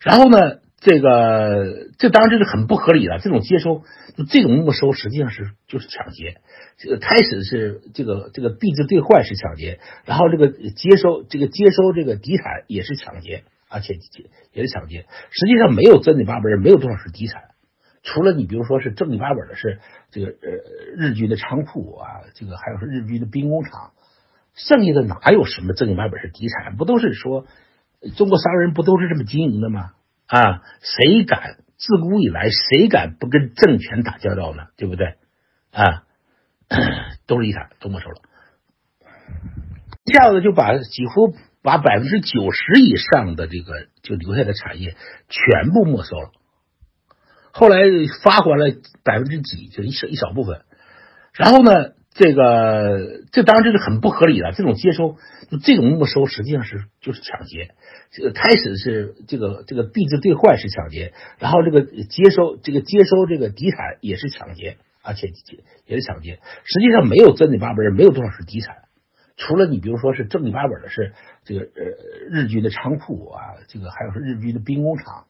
[0.00, 0.60] 然后呢？
[0.86, 3.82] 这个这当然这是很不合理的，这种接收
[4.16, 6.36] 就这种没收实际上是就是抢劫。
[6.78, 13.94] 这个开始是这个这个币制兑换是抢劫，然后这个接收这个接收这个底产也是抢劫，而且
[14.52, 15.06] 也是抢劫。
[15.30, 17.42] 实际上没有正经八本，没有多少是底产，
[18.04, 19.80] 除了你比如说是正经八本的是
[20.12, 20.34] 这个呃
[20.96, 23.90] 日军的仓库啊，这个还有是日军的兵工厂，
[24.54, 26.76] 剩下的哪有什么正经八本是底产？
[26.76, 27.44] 不都是说
[28.16, 29.90] 中国商人不都是这么经营的吗？
[30.26, 31.58] 啊，谁敢？
[31.78, 34.68] 自古以来，谁敢不跟政权打交道呢？
[34.76, 35.16] 对不对？
[35.72, 36.04] 啊，
[37.26, 38.16] 都是遗产，都没收了，
[40.04, 44.96] 一下子就把几乎把百分之九十以上的这个就留下的产业
[45.28, 46.30] 全部没收了。
[47.52, 47.78] 后来
[48.22, 50.62] 发还了百分之几，就一少一小部分。
[51.34, 55.16] 然后呢，这个这当然这是很不合理的，这种接收
[55.62, 57.74] 这种没收实际上是就是抢劫。
[58.10, 65.28] 这个开始是这个这个币制兑换是抢劫，然后这个接收这个接收这个底产也是抢劫，而且
[65.84, 66.40] 也是抢劫。
[66.64, 68.76] 实际上没有正经八百，没有多少是底产，
[69.36, 71.12] 除了你比如说是正经八本的是
[71.44, 71.66] 这个呃
[72.30, 75.26] 日军的仓库啊，这个还有是日军的兵工厂，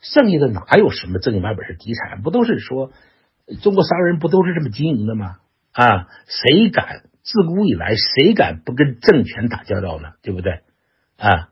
[0.00, 2.20] 剩下的哪有什么正经八本是底产？
[2.20, 2.92] 不都是说
[3.62, 5.36] 中国商人不都是这么经营的吗？
[5.78, 10.14] 啊，谁敢自古以来谁敢不跟政权打交道呢？
[10.22, 10.62] 对不对？
[11.16, 11.50] 啊？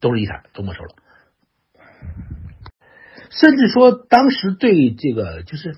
[0.00, 0.96] 都是遗产，都没收了。
[3.30, 5.76] 甚至说，当时对这个，就是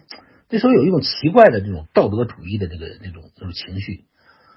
[0.48, 4.06] 那时候有一种奇怪的这种道德主义的这个那种那种情绪，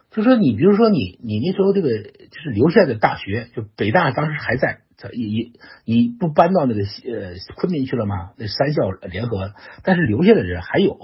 [0.10, 4.80] 就说你比如说你你那时候这个就是留下的大学，就北大当时还在，
[5.12, 5.52] 也也
[5.84, 8.32] 你不搬到那个呃昆明去了吗？
[8.38, 9.52] 那三校联合，
[9.84, 10.98] 但是留下的人还有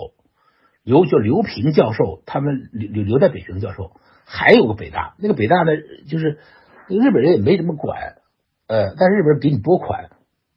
[0.88, 3.92] 刘叫刘平教授，他们留留在北京教授，
[4.26, 5.72] 还有个北大，那个北大呢
[6.10, 6.40] 就是。
[6.90, 8.16] 日本人也没怎么管，
[8.66, 10.10] 呃，但是日本人给你拨款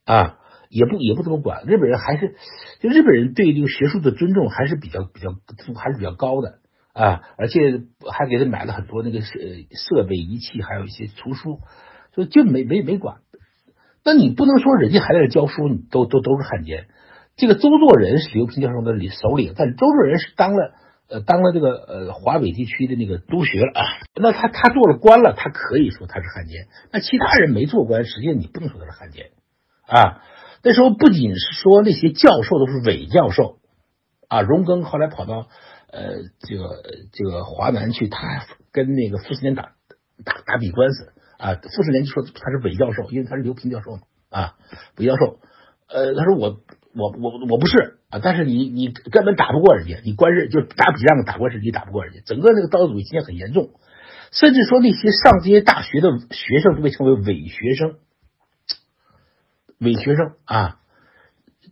[0.05, 0.39] 啊，
[0.69, 1.65] 也不也不怎么管。
[1.67, 2.37] 日本人还是，
[2.79, 5.35] 就日本人对这个学术的尊重还是比较比较
[5.75, 6.61] 还是比较高的
[6.93, 9.41] 啊，而且还给他买了很多那个设
[9.73, 11.59] 设备仪器，还有一些图书，
[12.15, 13.17] 所以就没没没管。
[14.05, 16.87] 那你不能说人家还在这教书，你都都都是汉奸。
[17.37, 20.75] 这个周作人是刘平教授的领首领，但周作人是当了。
[21.13, 23.83] 呃，当了这个呃华北地区的那个督学了啊，
[24.15, 26.69] 那他他做了官了，他可以说他是汉奸。
[26.93, 29.33] 那其他人没做官，实际上你不能说他是汉奸
[29.89, 30.23] 啊。
[30.63, 33.59] 那时候不仅是说那些教授都是伪教授
[34.29, 35.49] 啊，荣庚后来跑到
[35.91, 36.81] 呃这个
[37.13, 39.73] 这个华南去，他跟那个傅斯年打
[40.25, 44.55] 打打笔官司啊，傅斯年就说他是伪教授，因为他是刘平教授嘛啊，
[44.97, 45.41] 伪教授。
[45.89, 46.61] 呃，他说我。
[46.93, 53.71] 我我我不是啊，但是你你根本打不过人家，你官日就打比仗打官司，你打不过人家，整个那个道德主义现在很严重，
[54.33, 57.95] 甚至说那些上这些大学的学生都被称为伪学生，
[59.79, 60.81] 伪学生啊，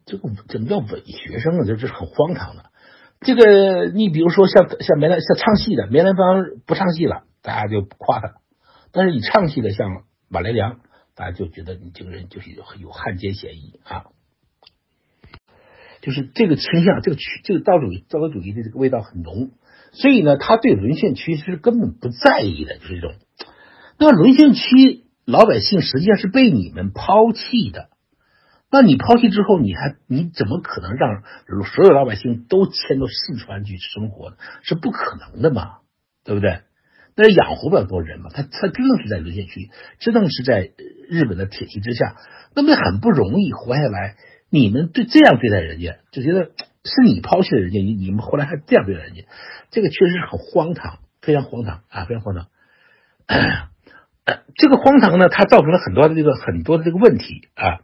[0.07, 1.65] 这个怎么叫伪学生啊？
[1.67, 2.67] 这这是很荒唐的。
[3.21, 8.41] 这个你比如说像像梅兰像唱戏的梅兰芳不唱戏了，大家就夸他；
[8.93, 10.79] 但是你唱戏的像马连良，
[11.17, 14.05] 大家就觉得你这个人就是有有汉奸嫌疑啊。
[16.09, 19.51] 就是这个倾向，这个区，这个道主义、道德主义的这个味道很浓，
[19.93, 23.15] 所以呢，他对沦陷区是根本不在意的，就是这种。
[23.99, 27.91] 那沦陷区老百姓实际上是被你们抛弃的，
[28.71, 31.23] 那你抛弃之后，你还你怎么可能让
[31.75, 34.37] 所有老百姓都迁到四川去生活呢？
[34.63, 35.81] 是不可能的嘛，
[36.25, 36.61] 对不对？
[37.17, 39.69] 那养活不了多少人嘛，他他真的是在沦陷区，
[39.99, 40.71] 真的是在
[41.11, 42.17] 日本的铁蹄之下，
[42.55, 44.17] 那么很不容易活下来。
[44.51, 46.53] 你们对这样对待人家，就觉得
[46.85, 49.25] 是你抛弃了人家，你你们后来还这样对待人家，
[49.71, 52.49] 这个确实是很荒唐，非常荒唐啊，非常荒唐。
[54.57, 57.81] 这个荒唐呢，它造成了很多的这个很多的这个问题啊。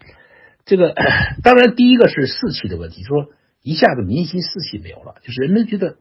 [0.64, 0.94] 这个
[1.44, 3.28] 当然第一个是士气的问题，说
[3.62, 5.96] 一下子民心士气没有了，就是人们觉得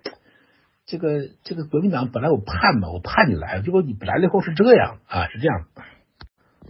[0.85, 5.65] 这个这个国民党本来我盼嘛，我盼你来，结果你来了以后是这样啊，是这样，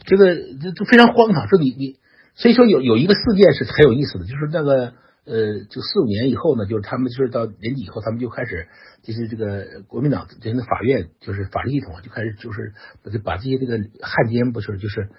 [0.03, 1.97] 这个这这非常荒唐，说你你。
[2.35, 4.93] 所以说有有一个事件是很有意思的，就是那个
[5.25, 8.67] 呃，就四五年以后呢，就是他们就是到年底以后，他们就开始
[9.03, 12.73] 就是这个国民党这个法院就是法律系统就开始就是
[13.23, 15.09] 把这些这个汉奸不是就是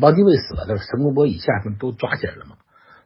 [0.00, 2.58] 汪精卫死了，陈公博以下他们都抓起来了嘛，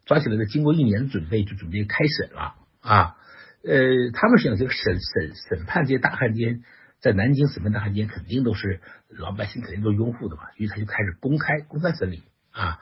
[0.05, 3.17] 抓起来了，经过一年的准备就准备开审了啊，
[3.63, 6.63] 呃，他们想这个审审审判这些大汉奸，
[7.01, 12.81] 在南京审判大汉奸肯定都是老百姓肯定都拥护的嘛，于是他就开始公开公开审理啊。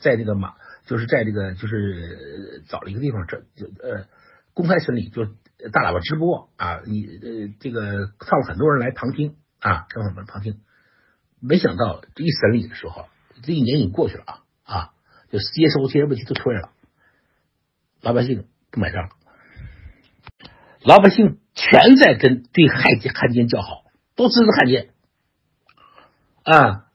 [0.00, 0.54] 在这个马，
[0.86, 4.06] 就是在这个，就是找了一个地方，这就呃
[4.54, 5.24] 公开审理，就
[5.72, 10.60] 大喇叭直播啊，你呃这个放了很多人来旁听啊，让他们旁听。
[11.40, 13.06] 没想到一审理的时候，
[13.42, 14.90] 这一年已经过去了啊啊，
[15.30, 16.70] 就接收这些问题都出来了，
[18.00, 19.10] 老百姓不买账，
[20.82, 24.90] 老百姓全在跟对汉奸汉奸叫好，都支持汉奸
[26.44, 26.86] 啊，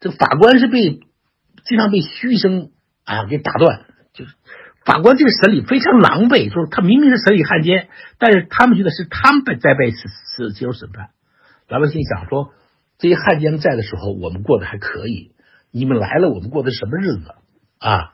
[0.00, 1.00] 这法官是被。
[1.64, 2.70] 经常被嘘声
[3.04, 4.34] 啊给打断，就是
[4.84, 9.98] 法官这个审理非常狼狈，说他明明是审理汉奸，但是他们觉得是他们在在被是
[10.36, 11.10] 是接受审判。
[11.68, 12.52] 老百姓想说，
[12.98, 15.32] 这些汉奸在的时候，我们过得还可以，
[15.70, 17.34] 你们来了，我们过的什么日子
[17.78, 18.12] 啊？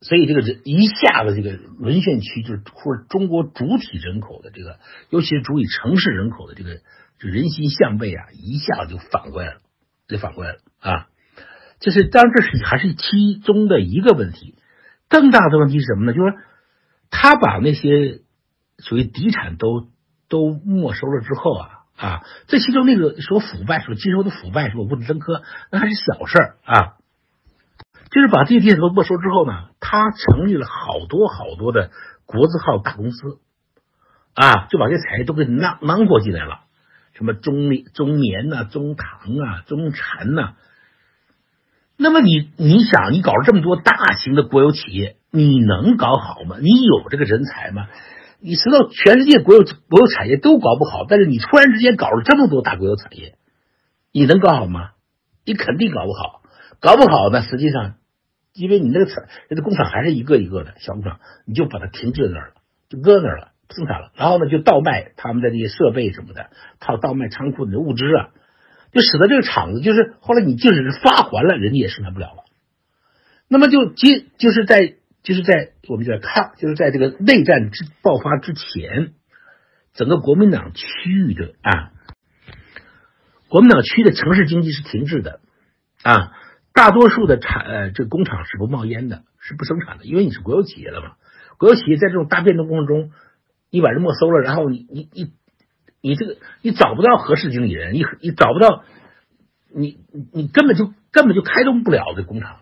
[0.00, 6.80] 所以这个人一下子，这个沦陷区就是或者中国主体人口的这个，尤其是主体城市人口的这个，
[7.18, 9.60] 人心向背啊，一下子就反过来了，
[10.06, 11.06] 就反过来了啊。
[11.84, 14.54] 就是，当然这是还是其中的一个问题，
[15.10, 16.14] 更大的问题是什么呢？
[16.14, 16.34] 就是
[17.10, 18.22] 他把那些
[18.78, 19.88] 属于地产都
[20.30, 21.68] 都没收了之后啊
[21.98, 26.94] 啊，这其中那个说腐败，说金收的腐败，说物质增科，那还是小事儿啊。
[28.10, 31.90] 就是把这些地产都没收之后呢，他成立了好多好多的
[32.24, 33.40] 国字号大公司
[34.32, 36.60] 啊，就把这产业都给囊囊括进来了，
[37.12, 40.54] 什么中中棉呐、中糖啊、中产呐。
[41.96, 46.56] 那么你你想，你搞了这么多大型的国有企业，你能搞好吗？
[46.60, 47.86] 你有这个人才吗？
[48.40, 53.36] 你知道全世界国有国有产业都搞不好，但是你突然之间搞了这么多大国有产业，
[54.12, 54.90] 你能搞好吗？
[55.46, 56.42] 你肯定搞不好，
[56.80, 57.42] 搞不好呢。
[57.42, 57.94] 实际上，
[58.54, 62.54] 因为你那个厂，那个工厂还是一个一个的小工厂，你就把它停滞在那儿了，
[62.88, 64.10] 就搁那儿了，不生产了。
[64.16, 68.30] 然后呢，就倒卖他们的这些设备什么的，他倒卖仓库里的物资啊。
[68.94, 72.44] 就使得这个厂子就是后来你即使是发还了，人家也生产不了了。
[73.48, 79.12] 那么就接就是在就是在我们在看就是在这个内战之爆发之前，
[79.94, 81.90] 整个国民党区域的啊，
[83.48, 85.40] 国民党区的城市经济是停滞的
[86.04, 86.30] 啊，
[86.72, 91.16] 大多数的产呃这个工厂是不冒烟的，是不生产的，因为你是国有企业了嘛。
[91.58, 93.10] 国有企业在这种大变动过程中，
[93.70, 95.32] 你把人没收了，然后你你你。
[96.04, 98.84] 你这个你找不到合适经理人，你你找不到，
[99.74, 100.00] 你
[100.34, 102.60] 你根本就根本就开动不了这工厂，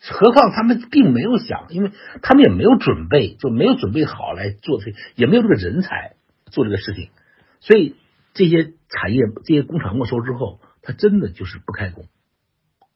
[0.00, 1.90] 何况他们并没有想，因为
[2.22, 6.14] 他们也没有准备，就没有准备好来做这，也没有这个人才
[6.46, 7.10] 做这个事情，
[7.58, 7.96] 所以
[8.34, 12.04] 这些产业这些工厂没收之后，他真的就是不开工，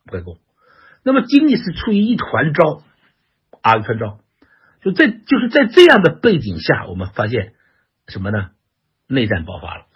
[0.07, 0.39] 不开工，
[1.03, 2.85] 那么经济是处于一团糟
[3.61, 4.21] 啊一团糟，
[4.83, 7.55] 就在就是在这样的背景下，我们发现
[8.07, 8.51] 什么呢？
[9.07, 9.87] 内战爆发了，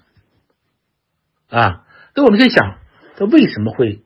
[1.48, 2.78] 啊，那我们可以想，
[3.16, 4.04] 这为什么会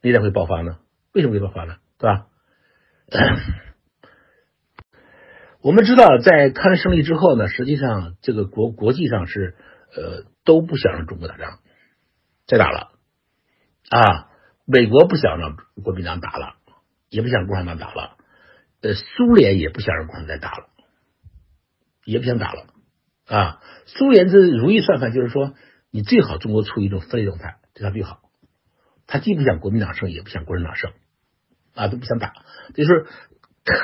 [0.00, 0.78] 内战会爆发呢？
[1.12, 1.76] 为什么会爆发呢？
[1.98, 2.26] 对吧？
[5.60, 9.56] 我们知道，在抗日胜利之后呢，实际上这个国国际上是
[9.94, 11.60] 呃都不想让中国打仗，
[12.46, 12.92] 再打了
[13.90, 14.28] 啊，
[14.64, 16.56] 美国不想让国民党打了，
[17.08, 18.16] 也不想共产党打了，
[18.80, 20.68] 呃，苏联也不想让共产党打了，
[22.04, 22.66] 也不想打了。
[23.32, 25.54] 啊，苏联这如意算盘就是说，
[25.90, 28.18] 你最好中国处于一种分裂状态，对他最好。
[29.06, 30.90] 他既不想国民党胜，也不想共产党胜，
[31.74, 32.34] 啊，都不想打。
[32.74, 33.06] 就是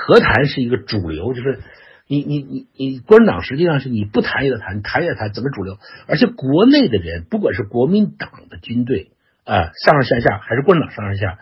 [0.07, 1.61] 和谈是一个主流，就是
[2.07, 5.79] 你你你你，共产党实际上是你不谈也得谈，谈也得谈，怎么主流？
[6.07, 9.13] 而且国内的人，不管是国民党的军队
[9.45, 11.39] 啊，上上下下，还是共产党上上下，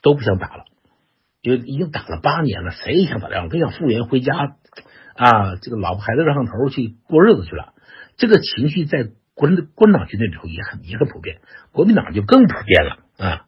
[0.00, 0.64] 都不想打了，
[1.42, 4.56] 就已经打了八年了，谁也想打仗，都想复员回家。
[5.14, 7.74] 啊，这个老婆孩子热上头去过日子去了，
[8.16, 11.40] 这个情绪在国国民党军队里头也很也很普遍，
[11.72, 13.46] 国民党就更普遍了啊。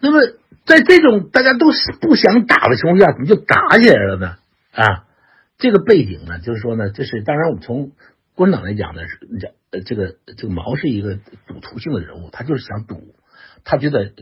[0.00, 0.18] 那么
[0.64, 1.66] 在这种大家都
[2.00, 4.36] 不想打的情况下，怎么就打起来了呢？
[4.72, 5.04] 啊，
[5.58, 7.92] 这个背景呢，就是说呢，这是当然我们从
[8.34, 11.16] 国民党来讲呢，是这个这个毛是一个
[11.46, 13.14] 赌徒性的人物，他就是想赌，
[13.64, 14.12] 他觉得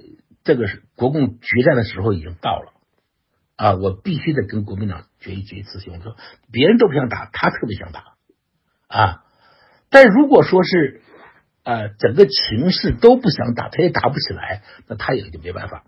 [0.42, 2.73] 这个是国共决战的时候已经到了。
[3.59, 6.16] 啊，我必须得跟国民党决一决一次兄，说
[6.53, 8.05] 别人都不想打，他特别想打
[8.87, 9.25] 啊。
[9.90, 11.03] 但如果说是
[11.64, 15.83] 呃整个情势都不想打，他也打不起来，那他也就没办法。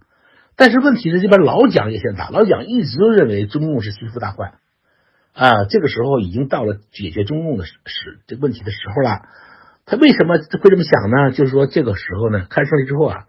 [0.56, 4.54] 但是问题是这边老蒋也想打，老蒋一直都认为中共是心腹大患
[5.33, 5.64] 啊。
[5.70, 7.72] 这个时候已经到了解决中共的时
[8.26, 9.22] 这个问题的时候了。
[9.87, 11.30] 他为什么会这么想呢？
[11.30, 13.26] 就是说这个时候呢，开胜利之后啊，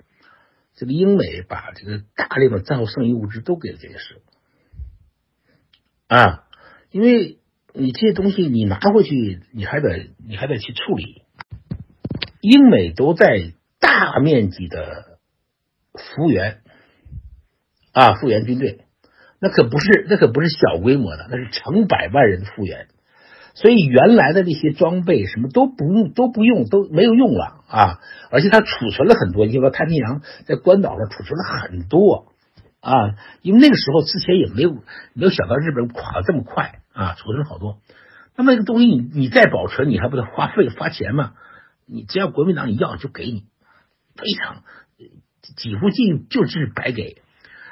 [0.76, 4.22] 这个英美把这个大量的战后剩余物资都给了蒋介石。
[6.12, 6.44] 啊，
[6.92, 7.38] 因为
[7.74, 11.24] 你这些东西你拿回去，你还得你还得去处理。
[12.42, 15.18] 英美都在大面积的
[15.94, 16.58] 复员
[17.94, 18.82] 啊，复员军队，
[19.40, 22.90] 那可不是那可不是小规模的，那是成百万人的复员。
[23.54, 28.00] 所以原来的那些装备什么都不用都不用都没有用了啊，
[28.32, 32.31] 而且它储存了很多，你说太平洋在关岛上储存了很多。
[32.82, 34.72] 啊，因为那个时候之前也没有
[35.14, 37.80] 没有想到日本垮的这么快啊，储存好多。
[38.36, 41.34] 那么这个东西你你再保存，你还不得花费花钱吗？
[41.86, 43.44] 你只要国民党你要就给你，
[44.16, 44.64] 非常
[45.56, 47.22] 几乎近就是白给。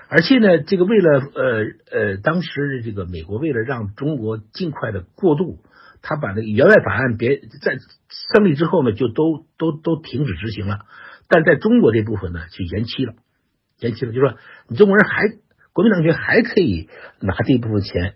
[0.10, 5.60] 而且呢，这个为了呃呃，当时这个美国为了让中国尽快的过渡，
[6.02, 7.78] 他把那个援外法案别在
[8.34, 10.80] 胜利之后呢，就都都都停止执行了，
[11.28, 13.14] 但在中国这部分呢，就延期了。
[13.80, 15.24] 延期了，就说你中国人还
[15.74, 16.90] 国民党军还可以
[17.22, 18.16] 拿这一部分钱。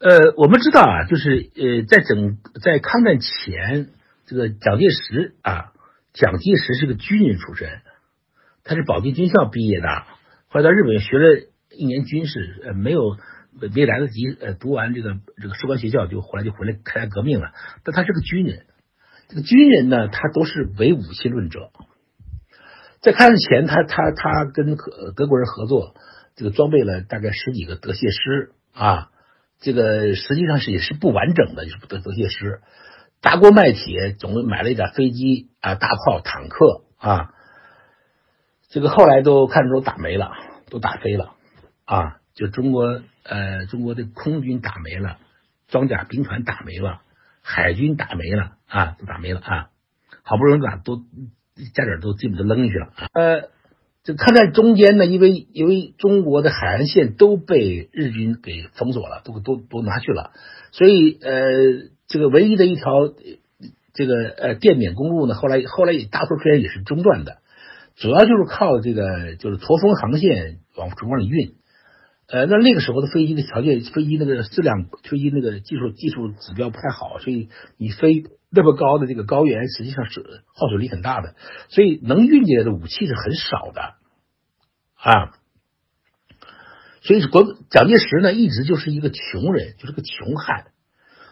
[0.00, 3.88] 呃，我们知道啊，就是呃，在整在抗战前，
[4.26, 5.72] 这个蒋介石啊，
[6.12, 7.68] 蒋介石是个军人出身，
[8.62, 9.88] 他是保定军校毕业的，
[10.46, 11.40] 后来到日本学了
[11.70, 13.16] 一年军事，呃，没有
[13.74, 17.50] 没来得及呃读完这个这个士官学校，就后来就回来参加革命了。
[17.82, 18.66] 但他是个军人，
[19.28, 21.72] 这个军人呢，他都是唯武器论者。
[23.00, 25.94] 在开战前，他他他跟德德国人合作，
[26.34, 29.10] 这个装备了大概十几个德械师啊，
[29.60, 32.60] 这个实际上是也是不完整的，就是德德械师，
[33.22, 37.34] 砸锅卖铁，总买了一点飞机啊、大炮、坦克啊，
[38.68, 40.32] 这个后来都看着都打没了，
[40.68, 41.34] 都打飞了
[41.84, 45.18] 啊，就中国呃中国的空军打没了，
[45.68, 47.00] 装甲兵团打没了，
[47.42, 49.68] 海军打没了啊，都打没了啊，
[50.24, 51.04] 好不容易打都。
[51.74, 52.88] 家底都基本都扔进去了！
[53.12, 53.48] 呃，
[54.04, 60.32] 这看在中间呢，因为因为中国的海岸线都被日军给封锁了，都都都拿去了，
[60.72, 62.84] 所以呃，这个唯一的一条
[63.92, 67.38] 这个呃电缅公路呢，后来后来也大多数时间也是中断的，
[67.96, 71.54] 主要就是靠这个就是驼峰航线往中国里运。
[72.30, 77.48] 呃，那那个时候的飞机的条件，飞机那个质量，飞机那个技术技术指标不太好，所以
[77.78, 81.36] 你飞那么高的这个高原，实际上是耗水力很大的，
[81.70, 83.94] 所以能运进来的武器是很少的
[84.94, 85.32] 啊。
[87.00, 90.66] 所以国蒋介石呢，一直就是一个穷人，就是个穷汉。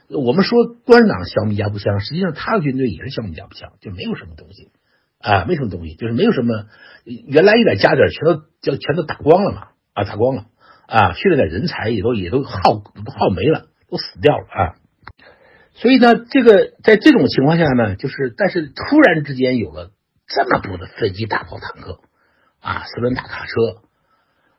[0.08, 4.70] 我们说共产党小米加步枪，实际上他的军队也是小米加步枪，就没有什么东西
[5.18, 6.68] 啊，没什么东西，就是没有什么
[7.04, 10.46] 原来一点家底全都就全都打光了嘛，啊，打光了。
[10.86, 14.74] 啊，训练的人才也都也都耗耗没了，都死掉了啊！
[15.74, 19.90] 所以呢，这个在这种情况下呢，就是但是突然之间有了
[20.26, 22.00] 这么多的飞机、大炮、坦克
[22.60, 23.82] 啊，四轮大卡车，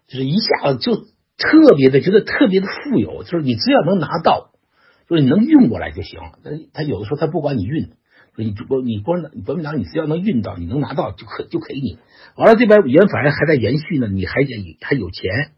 [0.07, 0.95] 就是一下子就
[1.37, 4.51] 特别的觉得特别的富有，就是你只要能拿到，
[5.09, 6.19] 就是你能运过来就行。
[6.43, 7.93] 他他有的时候他不管你运，
[8.35, 11.99] 你国你国你国民党你只要能运到，你能拿到就可就给你。
[12.35, 14.33] 完了这边原反正还在延续呢，你还
[14.81, 15.53] 还有钱。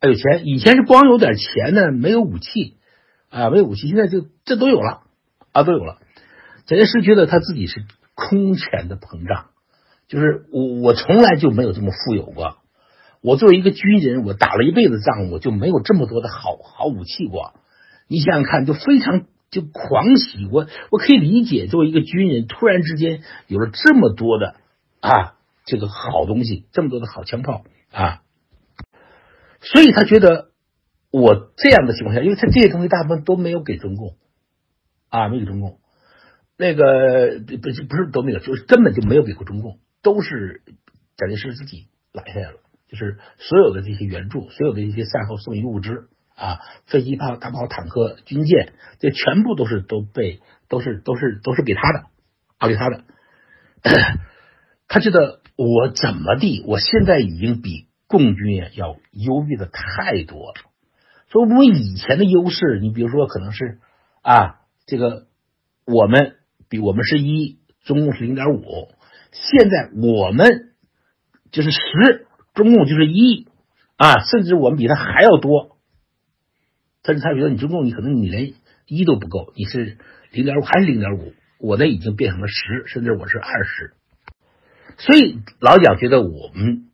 [0.00, 2.76] 还有钱，以前是光有点钱呢，没有武器
[3.28, 3.86] 啊，没有武器。
[3.86, 5.02] 现在就这都有了
[5.52, 5.98] 啊，都有了。
[6.64, 7.84] 蒋介石觉得他自己是
[8.14, 9.50] 空前的膨胀，
[10.08, 12.56] 就是我我从来就没有这么富有过。
[13.20, 17.52] 我作为一个军人，我打了一辈子仗，我就没有这么多的好好武器过。
[18.08, 20.48] 你想想看，就非常就狂喜。
[20.50, 24.54] 我我可以理解，作为一个军人，突然之间有了这么多的
[25.00, 25.34] 啊
[25.66, 28.22] 这个好东西，这么多的好枪炮啊。
[29.60, 30.52] 所以他觉得，
[31.10, 34.16] 我这样的情况下，因为他这些东西大部分都没有给中共，
[35.10, 35.80] 啊，没给中共，
[36.56, 40.62] 那个不不不是都没有，就是根本就没有给过中共，都是
[41.16, 42.56] 蒋介石自己揽下来了，
[42.88, 52.04] 就是所有的这些援助，所有的一些善后送医物资啊，飞机炮、大炮、坦克、军舰，这全部都是都被都是都是都是给他的，
[52.56, 53.04] 啊，给他的，
[54.88, 57.89] 他觉得我怎么地，我现在已经比。
[58.10, 60.54] 共军，要优越的太多了。
[61.28, 63.78] 说我们以前的优势，你比如说可能是
[64.20, 65.28] 啊，这个
[65.86, 66.34] 我们
[66.68, 68.88] 比我们是一，中共是零点五，
[69.30, 70.72] 现在我们
[71.52, 73.46] 就是十，中共就是一
[73.96, 75.76] 啊，甚至我们比他还要多。
[77.04, 78.54] 甚至他觉得你中共，你可能你连
[78.88, 79.98] 一都不够，你是
[80.32, 81.32] 零点五还是零点五？
[81.60, 83.94] 我呢已经变成了十，甚至我是二十。
[84.98, 86.89] 所以老蒋觉得我们。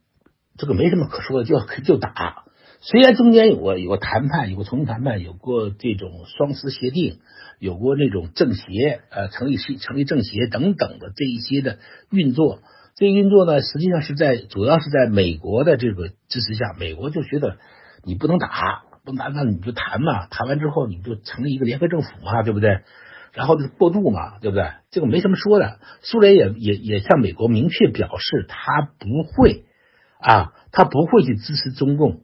[0.57, 2.43] 这个没什么可说的，就就打。
[2.79, 7.19] 虽然中间有过有过谈判，有过重新谈判，有过这种双十协定，
[7.59, 11.79] 有过那种政协呃成立是成立政协等等的这一些的
[12.11, 12.59] 运作。
[12.95, 17.57] 这运作呢，实际上是在主要是在美国的这个支持下，美国就觉得
[18.03, 20.27] 你不能打，不能打，那你就谈嘛。
[20.27, 22.81] 谈完之后，你就成立一个联合政府嘛，对不对？
[23.33, 24.69] 然后就过渡嘛，对不对？
[24.89, 25.79] 这个没什么说的。
[26.01, 29.65] 苏联也也也向美国明确表示，他不会。
[30.19, 32.21] 啊，他不会去支持中共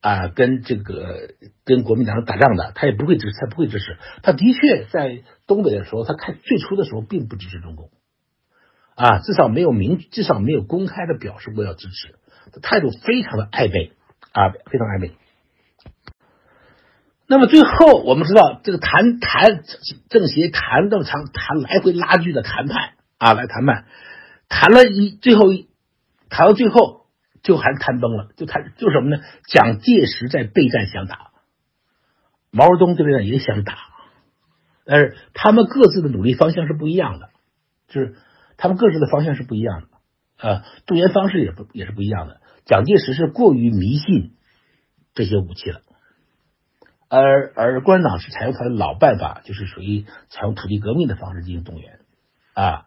[0.00, 1.34] 啊，跟这个
[1.64, 3.98] 跟国民党打仗的，他也不会支持，他不会支持。
[4.22, 7.90] 他的确在东北的时候，他开最初的时候并不支持中共，
[8.94, 12.14] 啊，至少没有明，至少没有公开的表示过要支持，
[12.52, 13.92] 他态度非常的暧昧
[14.32, 15.12] 啊，非常暧昧。
[17.26, 19.62] 那么最后我们知道，这个谈谈
[20.10, 23.86] 政协谈这么长，谈来回拉锯的谈判啊，来谈判，
[24.48, 25.68] 谈了一最后一
[26.28, 27.01] 谈到最后。
[27.42, 29.20] 就还谈崩了，就谈就什么呢？
[29.48, 31.32] 蒋介石在备战想打，
[32.52, 33.76] 毛泽东这边也想打，
[34.84, 37.30] 但是他们各自的努力方向是不一样的，
[37.88, 38.14] 就是
[38.56, 42.40] 他们各自的方向是不一样的，啊，动员方式也不也是不一样的。
[42.64, 44.36] 蒋介石是过于迷信
[45.12, 45.80] 这些武器了，
[47.08, 51.98] 而而共产党是采用他的老办法，就是属于采用土地革命的方式进行动员，
[52.54, 52.86] 啊，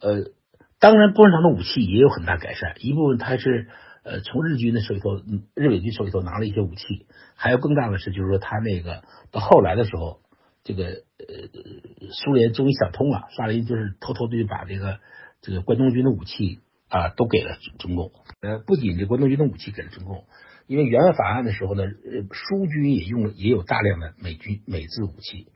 [0.00, 0.32] 呃。
[0.80, 2.74] 当然，共产党的武器也有很大改善。
[2.80, 3.68] 一部分它是
[4.02, 5.20] 呃，从日军的手里头，
[5.54, 7.06] 日伪军手里头拿了一些武器。
[7.34, 10.20] 还有更大的是，就是说他那个到后来的时候，
[10.64, 15.00] 这个呃，苏联终于想通了，萨林就是偷偷的就把这个
[15.42, 18.10] 这个关东军的武器啊都给了中共。
[18.40, 20.24] 呃，不仅这关东军的武器给了中共，
[20.66, 21.90] 因为援外法案的时候呢，呃，
[22.32, 25.48] 苏军也用了也有大量的美军美制武器。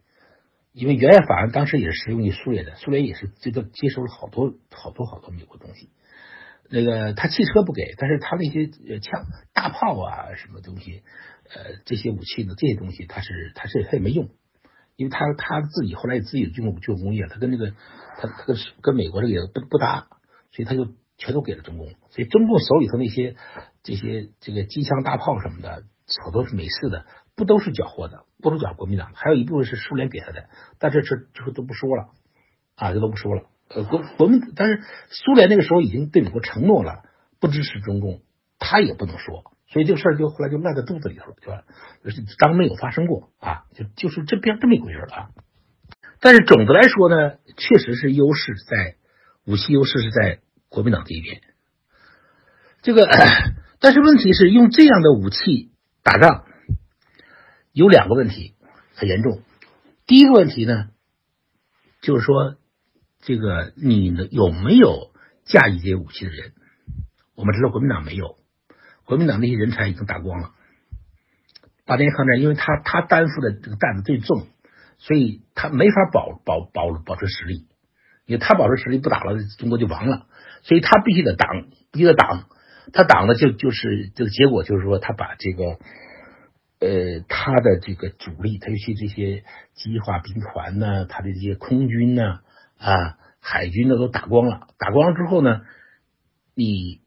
[0.75, 5.89] 因为援外法案当时也是适用于苏联的，苏联也是这个接收了好多好多好多美国东西。
[6.69, 8.67] 那个他汽车不给，但是他那些
[8.99, 11.05] 枪、大炮啊，什么东西，
[11.45, 14.31] 呃，这些武器呢，这些东西他是他是他也没用，
[14.97, 17.71] 因为他他自己后来自己的军工军工业，他跟那个
[18.19, 20.09] 他他跟跟美国这个也不不搭，
[20.51, 21.87] 所以他就全都给了中共。
[22.11, 23.37] 所以中共手里头那些
[23.85, 25.85] 这些这个机枪大炮什么的，
[26.25, 27.07] 好多是美式的。
[27.37, 32.09] 不都是缴获的，不都缴国民党，还有一部分是苏联给他的，但这这这都不说了
[32.77, 33.43] 啊，这都不说了。
[33.69, 37.03] 呃，国国民，但是苏联那个时候已经对美国承诺了
[37.41, 38.23] 不支持中共，
[38.59, 41.65] 他也不能说，所以这个事儿就后来就烂在肚子里头了，
[42.03, 45.31] 就就是当没有发生过啊，就就是这边这么一回事啊。
[46.21, 48.97] 但是总的来说呢，确实是优势在
[49.45, 51.41] 武器优势是在国民党这一边。
[52.83, 53.09] 这个，
[53.81, 55.73] 但是问题是用这样的武器
[56.03, 56.45] 打仗。
[57.75, 58.55] 有两个问题
[58.95, 59.43] 很严重。
[60.07, 60.91] 第一个问题呢，
[62.03, 62.55] 就是说，
[63.21, 65.11] 这个你呢有没有
[65.45, 66.53] 驾驭这些武器的人？
[67.35, 68.37] 我们知道国民党没有，
[69.05, 70.53] 国民党那些人才已经打光了。
[71.85, 74.47] 八年抗战，因为他他担负的这个担子最重，
[74.99, 77.67] 所以他没法保保保保持实力。
[78.25, 80.29] 因为他保持实力不打了，中国就亡了。
[80.63, 81.49] 所以他必须得挡，
[81.91, 82.49] 必须得挡。
[82.93, 85.81] 他挡了就就是这个结果，就是说他把这个。
[86.85, 92.41] 呃，他的这个主力，他尤其这些机化兵团呢，他的这些空军呢，
[92.77, 94.69] 啊，海军呢都打光了。
[94.77, 95.63] 打光了之后呢，
[96.55, 97.01] 你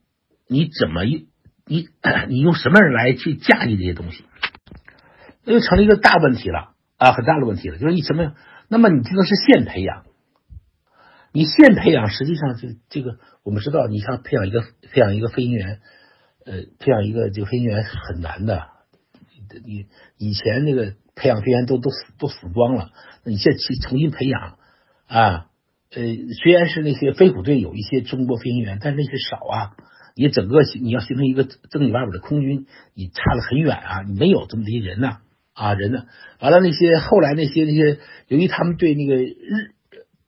[0.48, 1.26] 你怎么用
[1.64, 1.86] 你
[2.28, 4.24] 你用什么人来去驾驭这些东西？
[5.44, 7.78] 那就成了一个大问题了啊，很大的问题了。
[7.78, 8.34] 就是你什么？
[8.66, 10.06] 那么你这个是现培养，
[11.30, 15.80] 你现培养，实际上这这个我们知道，你像培养一个培养一个飞行员，
[16.44, 18.76] 呃，培养一个这个飞行员很难的。
[19.64, 19.86] 你
[20.16, 22.90] 以前那个培养飞员都都死都死光了，
[23.24, 24.58] 你现在去重新培养
[25.06, 25.46] 啊？
[25.90, 26.02] 呃，
[26.42, 29.76] 虽然是那些飞虎队有一些中国飞行员，但是那些少啊。
[30.20, 34.02] 你整个你要形成一个正经八百的空军，你差得很远啊！
[34.02, 35.18] 你没有这么些人呢
[35.52, 36.06] 啊人呢？
[36.40, 39.74] 完了那些后来那些那些，由于他们对那个日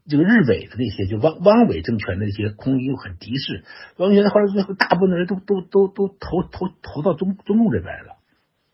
[0.09, 3.65] 这个日伪的那些就汪汪伪政权的那些空军又很敌视，
[3.97, 8.20] 汪伪后来最后大部分的人都都都都投投投到中中共这边来了。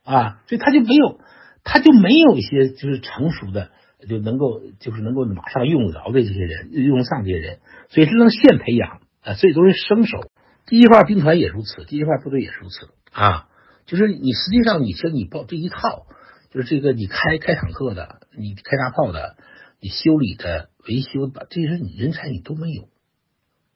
[0.06, 1.20] 啊，所以他就没有，
[1.64, 3.72] 他就没有一些就是成熟的，
[4.08, 10.20] 就能够就是能够马上用得着的这些人，用上这些人，所以只能现培养啊，所以都是生手。
[10.64, 13.48] 第一块兵团也如此，第一块部队也如此啊。
[13.84, 16.06] 就是你实际上你说你报这一套，
[16.52, 19.36] 就是这个你开开坦克的，你开大炮的，
[19.80, 22.88] 你修理的、维修的，这些人你人才你都没有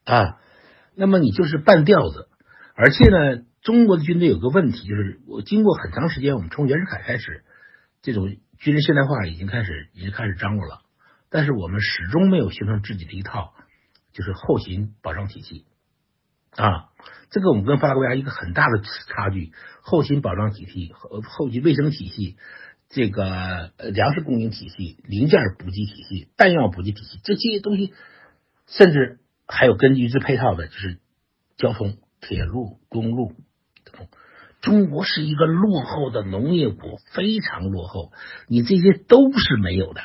[0.05, 0.37] 啊。
[0.95, 2.29] 那么你就是半吊子，
[2.73, 3.43] 而且呢。
[3.61, 7.43] 中国的军队有个问题，就是我经过很长时间，我们从袁世凯开始，
[8.01, 10.81] 这种军事现代化已经开始，已经开始张罗了，
[11.29, 13.53] 但是我们始终没有形成自己的一套，
[14.13, 15.65] 就是后勤保障体系
[16.55, 16.89] 啊。
[17.29, 19.53] 这个我们跟发达国家一个很大的差距，
[19.83, 22.37] 后勤保障体系、后后勤卫生体系、
[22.89, 27.93] 这个粮食供应体系、零件补给体系、弹药补给体系这些东西，
[28.65, 30.99] 甚至还有根据之配套的，就是
[31.57, 33.35] 交通、铁路、公路。
[34.61, 38.11] 中国是一个落后的农业国，非常落后。
[38.47, 40.01] 你这些都是没有的。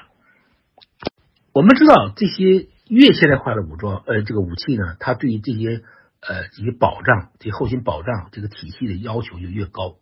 [1.53, 5.83] 我们知道，这些越现代化的武装，呃，这个武器呢，它对于这些
[6.21, 9.97] 呃这些保障、这后勤保障这个体系的要求就越高，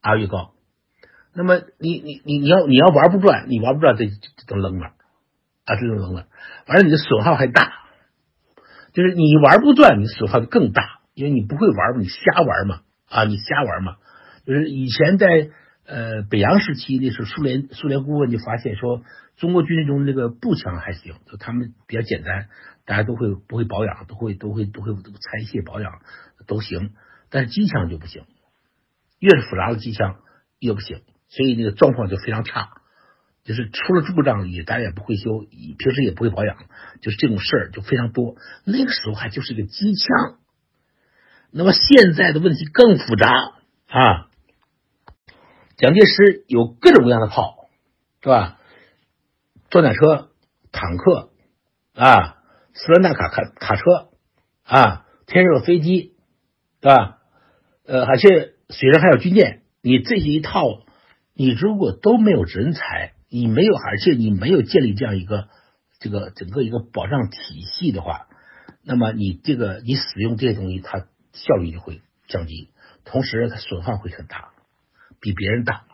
[0.00, 0.52] 啊越高。
[1.34, 4.88] 那么你你你你要你要玩不转，你玩不转，这这都扔了，
[5.64, 6.26] 啊这都扔了。
[6.66, 7.72] 完了，你的损耗还大，
[8.92, 12.82] 就是你玩不转，你损耗就更大，因为你不会玩嘛，你瞎玩嘛。
[13.10, 13.96] 啊，你瞎玩嘛？
[14.46, 15.50] 就是以前在
[15.84, 19.02] 呃北洋时期那时候，苏联苏联顾问就发现说，
[19.36, 22.48] 中国军队中那个步枪还行，就他们比较简单，
[22.86, 25.92] 大家都会不会保养，都会都会都会拆卸保养
[26.46, 26.92] 都行，
[27.30, 28.22] 但是机枪就不行，
[29.18, 30.20] 越是复杂的机枪
[30.60, 32.68] 越不行，所以那个状况就非常差，
[33.42, 35.40] 就是出了故障也大家也不会修，
[35.78, 36.56] 平时也不会保养，
[37.02, 38.36] 就是这种事儿就非常多。
[38.64, 40.39] 那个时候还就是个机枪。
[41.52, 43.30] 那么现在的问题更复杂
[43.88, 44.28] 啊！
[45.76, 47.68] 蒋介石有各种各样的炮，
[48.22, 48.60] 是吧？
[49.68, 50.30] 装甲车、
[50.72, 51.30] 坦克
[51.94, 52.36] 啊，
[52.74, 53.82] 斯兰大卡卡卡车
[54.64, 56.14] 啊，天热飞机，
[56.80, 57.18] 对吧？
[57.86, 60.62] 呃，而且水上还有军舰，你这些一套，
[61.34, 65.48] 你如果都没有人才，你没有，而且你没有建立这样一个
[65.98, 68.28] 这个整个一个保障体系的话，
[68.84, 72.70] 那么你这个你使用这些东西，它效率就会降低，
[73.04, 74.50] 同时它损耗会很大，
[75.20, 75.84] 比别人大。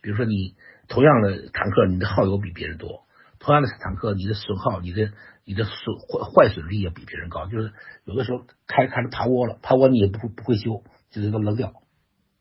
[0.00, 0.54] 比如说你
[0.88, 3.04] 同样的坦克，你的耗油比别人多；
[3.38, 5.12] 同样的坦克，你的损耗、你的
[5.44, 7.46] 你的损坏坏损率也比别人高。
[7.46, 7.72] 就是
[8.04, 11.72] 有的时候开开着趴窝了，趴窝你也不会不会修，就是都扔掉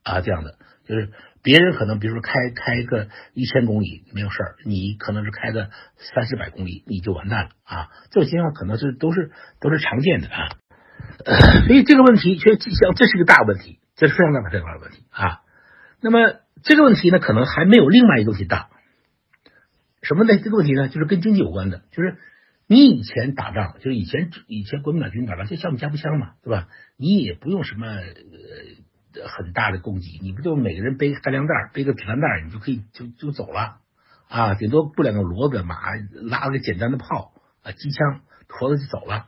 [0.03, 0.57] 啊，这样的。
[0.83, 1.11] 就是
[1.43, 7.89] 别人可能比如说开开个一千公里没有事儿，你可能是开个三四百公里你就完蛋了啊。
[8.09, 10.57] 这种情况可能是都是都是常见的啊。
[11.67, 15.41] 所以这个问题确实像这是个大问题，这是非常大非常大的问题啊。
[16.01, 16.19] 那么。
[16.63, 18.69] 这个问题呢，可能还没有另外一个问题大。
[20.03, 20.37] 什么呢？
[20.37, 21.81] 这个问题呢，就是跟经济有关的。
[21.89, 22.17] 就是
[22.67, 26.67] 你以前打仗，就是以前以前国民党军打仗，就像不加步枪嘛，对吧？
[26.97, 33.77] 你也不用什么呃很大的供给，你不就每个人背个干粮袋，背个皮弹袋，你就可以就就走了
[34.29, 34.53] 啊？
[34.53, 35.77] 顶多布两个骡子马，
[36.29, 37.33] 拉个简单的炮
[37.63, 39.25] 啊，机枪，驮着就走了，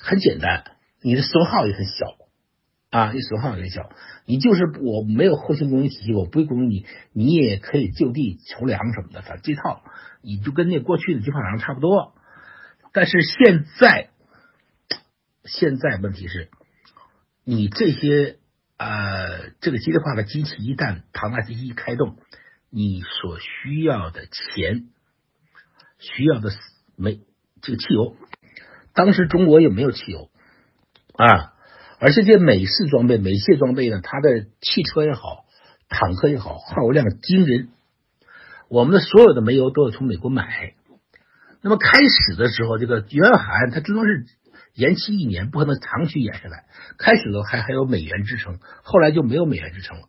[0.00, 0.64] 很简单。
[1.06, 2.16] 你的损耗也很小。
[2.90, 3.90] 啊，你损耗也很小，
[4.26, 9.82] 你就是我没有后勤供应体系，我不会供应你，你也可以就地筹粮什么的，反正这套
[10.22, 12.14] 你就跟那过去的机炮厂差不多。
[12.92, 14.08] 但是现在，
[15.44, 16.48] 现在问题是，
[17.44, 18.38] 你这些
[18.78, 22.16] 呃这个机械化的机器一旦庞大机器一开动，
[22.70, 24.86] 你所需要的钱，
[25.98, 26.50] 需要的
[26.96, 27.20] 煤
[27.60, 28.16] 这个汽油，
[28.94, 30.30] 当时中国也没有汽油
[31.16, 31.52] 啊？
[31.98, 35.46] 而且这美式装备、美械装备呢，它的汽车也好，
[35.88, 37.70] 坦克也好，耗油量惊人。
[38.68, 40.74] 我们的所有的煤油都要从美国买。
[41.62, 44.26] 那么开始的时候，这个约翰它最多是
[44.74, 46.66] 延期一年，不可能长期延下来。
[46.98, 50.08] 开始的时候还还有美元支撑，后来就没有美元支撑了。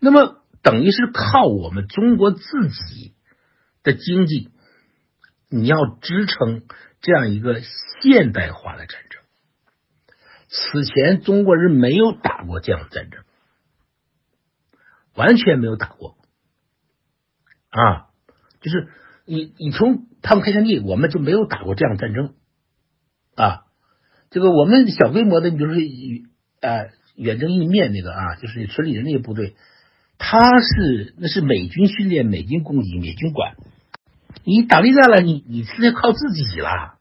[0.00, 3.12] 那么等于是靠我们中国自己
[3.82, 4.48] 的经济，
[5.50, 6.62] 你要支撑
[7.02, 7.60] 这样一个
[8.00, 9.21] 现代化的战争。
[10.54, 13.22] 此前中国人没有打过这样的战争，
[15.14, 16.18] 完全没有打过
[17.70, 18.10] 啊！
[18.60, 18.88] 就是
[19.24, 22.34] 你你从他们开疆地，我们就没有打过这样的战争
[23.34, 23.62] 啊。
[24.30, 25.80] 这个我们小规模的，你比如说
[26.60, 29.56] 呃远征印面那个啊，就是村里人那些部队，
[30.18, 33.56] 他是那是美军训练、美军供给、美军管。
[34.44, 36.98] 你打内战了，你你是要靠自己了。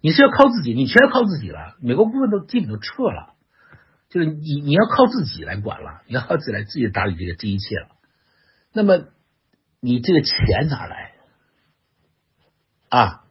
[0.00, 1.76] 你是要靠自己，你全靠自己了。
[1.80, 3.34] 美国部分都基本都撤了，
[4.08, 7.88] 就是你你要靠自己来管了，你要靠自己来自己打理这个这一切了。
[8.72, 9.06] 那么
[9.80, 11.12] 你这个钱哪来
[12.88, 13.24] 啊？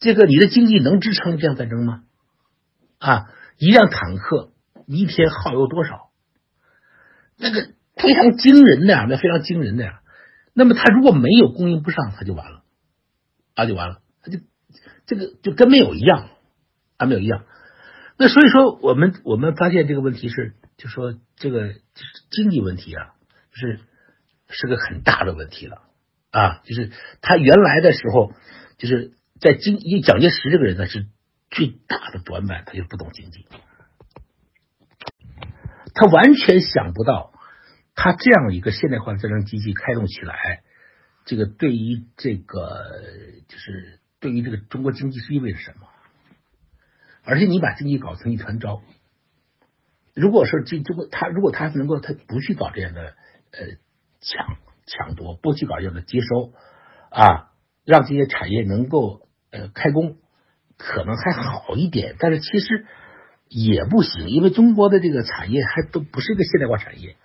[0.00, 2.02] 这个你的经济能支撑这样战争吗？
[2.98, 4.52] 啊，一辆坦克
[4.86, 6.10] 一天耗油多少？
[7.36, 10.00] 那个非常惊人的呀，那非常惊人的呀。
[10.52, 12.64] 那么他如果没有供应不上，他就完了，
[13.54, 14.40] 啊，就完了，他就。
[15.10, 16.28] 这个就跟没有一样，
[16.96, 17.44] 啊，没有一样。
[18.16, 21.74] 那所以说，我们我们发现这个问题是，就说这个
[22.30, 23.14] 经济问题啊，
[23.50, 23.80] 是
[24.48, 25.82] 是个很大的问题了
[26.30, 26.60] 啊。
[26.64, 26.92] 就是
[27.22, 28.32] 他原来的时候，
[28.78, 31.08] 就是在经，因为蒋介石这个人呢是
[31.50, 33.46] 最大的短板，他就不懂经济，
[35.92, 37.32] 他完全想不到，
[37.96, 40.62] 他这样一个现代化的战争机器开动起来，
[41.24, 42.84] 这个对于这个
[43.48, 43.98] 就是。
[44.20, 45.88] 对于这个中国经济是意味着什么？
[47.22, 48.82] 而且你把经济搞成一团糟，
[50.14, 53.14] 如果说这中国他如果他能够他不去搞这样的
[53.52, 53.66] 呃
[54.20, 54.56] 抢
[54.86, 56.52] 抢夺，不去搞这样的接收
[57.10, 57.50] 啊，
[57.84, 60.16] 让这些产业能够呃开工，
[60.78, 62.16] 可能还好一点。
[62.18, 62.86] 但是其实
[63.48, 67.16] 也不行，因为中国的这个产业还都不是一个现代化产业，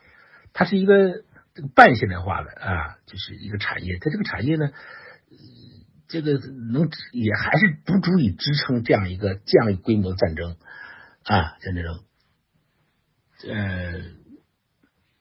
[0.52, 1.24] 它是一个
[1.54, 3.98] 这个半现代化的啊，就是一个产业。
[4.00, 4.72] 它这个产业呢。
[6.08, 10.58] 这个能也还是不足以支撑这样一个这样一规模的战争
[11.24, 12.04] 啊，像这种，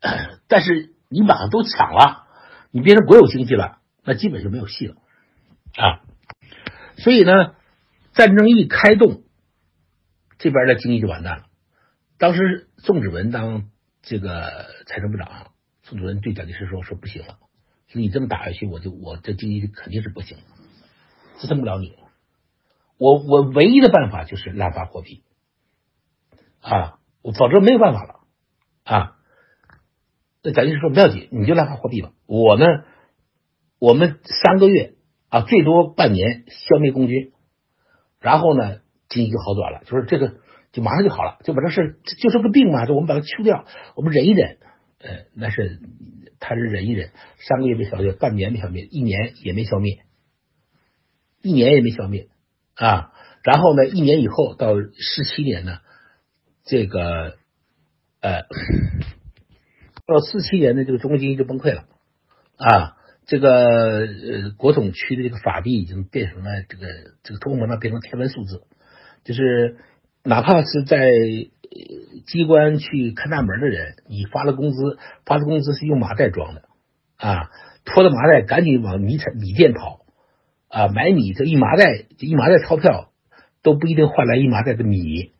[0.00, 2.26] 呃， 但是你马上都抢了，
[2.70, 4.96] 你变成国有经济了，那基本就没有戏了
[5.76, 6.04] 啊。
[6.98, 7.54] 所以呢，
[8.12, 9.24] 战争一开动，
[10.38, 11.46] 这边的经济就完蛋了。
[12.18, 13.70] 当时宋子文当
[14.02, 17.38] 这个财政部长，宋子文对蒋介石说：“说不行了，
[17.92, 20.36] 你这么打下去，我就我这经济肯定是不行。”
[21.38, 21.96] 支撑不了你，
[22.98, 25.22] 我我唯一的办法就是滥发货币
[26.60, 28.20] 啊，我否则没有办法了
[28.84, 29.16] 啊。
[30.42, 32.12] 那蒋介石说不要紧，你就滥发货币吧。
[32.26, 32.66] 我呢，
[33.78, 34.94] 我们三个月
[35.28, 37.32] 啊，最多半年消灭共军，
[38.20, 39.82] 然后呢，经济就好转了。
[39.84, 40.34] 就是这个
[40.70, 43.64] 就马上就好了，就把这事就是个病嘛，就我们把它去掉，
[43.96, 44.58] 我们忍一忍，
[44.98, 45.80] 呃，那是
[46.40, 50.04] 他是忍一忍，三个月没消灭，半年没消灭，一年也没消灭，
[51.44, 52.26] 一年也没消灭
[52.74, 53.12] 啊。
[53.44, 55.78] 然后呢，一年以后到十七年呢，
[56.64, 57.36] 这个
[58.20, 58.42] 呃，
[60.06, 61.84] 到四七年的这个中国经济就崩溃了
[62.56, 62.96] 啊。
[63.26, 66.86] 这个呃，国统区的这个法币已经变成了这个
[67.22, 68.62] 这个通货膨胀变成天文数字，
[69.24, 69.78] 就是
[70.22, 71.10] 哪怕是在
[72.26, 76.68] 机关去看大门的人，你发了工资，发的工资是用麻袋装的
[77.16, 77.50] 啊，
[77.86, 80.03] 拖着麻袋赶紧往米产米店跑
[80.74, 83.12] 啊，买米这一麻袋一麻袋钞票
[83.62, 85.30] 都不一定换来一麻袋的米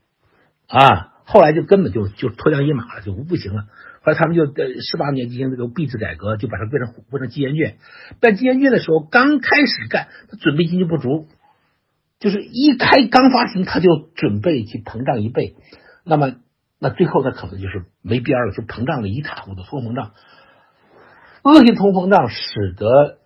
[0.69, 3.65] 啊，后来就根本就就脱缰野马了，就不行了。
[4.03, 7.79] 后来他们就在十八年进行这个币制改革，就把它变成变成纪元券。
[8.21, 11.27] 办纪元券的时候，刚开始干，他准备金就不足，
[12.21, 15.57] 就是一开刚发行，他就准备去膨胀一倍。
[16.05, 16.35] 那么，
[16.79, 20.13] 那最后他可能就是没边了，就膨胀的一塌糊涂，通膨胀，
[21.43, 23.19] 恶性通膨胀使得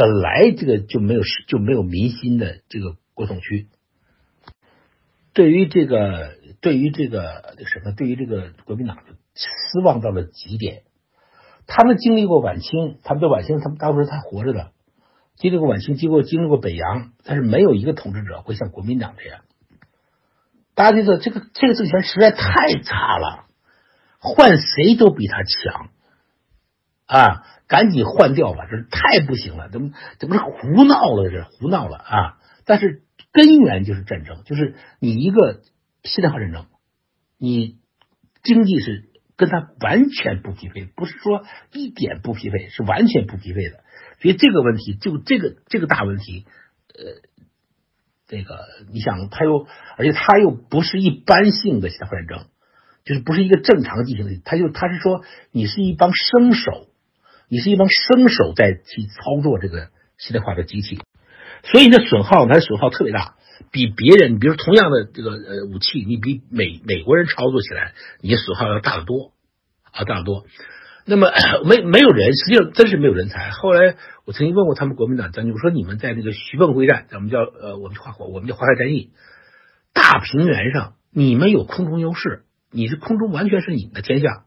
[0.00, 3.68] 本来这个就没有就没有民心的这个国统区，
[5.34, 9.14] 对于这个对于这个什么，对于这个国民党就。
[9.32, 10.82] 失望到了极点。
[11.66, 14.72] 他们经历过晚清，他们对晚清，他们大部分还活着的，
[15.36, 19.42] 经历过晚清，经过经历过北洋，但是没有一个统治者会像国民党这样。
[20.74, 23.46] 大家觉得这个这个政权实在太差了，
[24.18, 25.90] 换谁都比他强
[27.06, 27.46] 啊！
[27.70, 31.30] 赶紧换掉吧，这太不行了，怎么怎么是胡闹了？
[31.30, 32.38] 这胡闹了啊！
[32.66, 35.62] 但是根源就是战争，就是你一个
[36.02, 36.66] 现代化战争，
[37.38, 37.78] 你
[38.42, 39.08] 经济是。
[39.40, 43.82] 跟他完全不匹配，不是说一点不匹配，是完全不匹配的。
[44.20, 46.44] 所以这个问题，就这个这个大问题，
[46.88, 47.22] 呃，
[48.28, 48.58] 这个
[48.92, 49.66] 你想，他又
[49.96, 52.48] 而且他又不是一般性的现代化战争，
[53.06, 56.89] 就是不是一个正常进行的，他就他是说你是一帮生手，
[57.50, 61.00] 你是一帮生手在去操作这个现代化的机器，
[61.64, 63.34] 所以你的损耗，它的损耗特别大。
[63.70, 67.92] 比别人，比如同样的这个呃武器，你比美美国人操作起来，
[68.22, 69.32] 你的损耗要大得多
[69.92, 70.46] 啊，大得多。
[71.04, 71.30] 那么
[71.64, 73.50] 没没有人，实际上真是没有人才。
[73.50, 79.10] 后来我曾经问过他们国民党将军，我说你们在那个徐蚌会战，咱们叫呃我们花我们叫淮海战役，
[79.92, 84.44] 大平原上你们有空中优势，你是空中完全是你们的天下，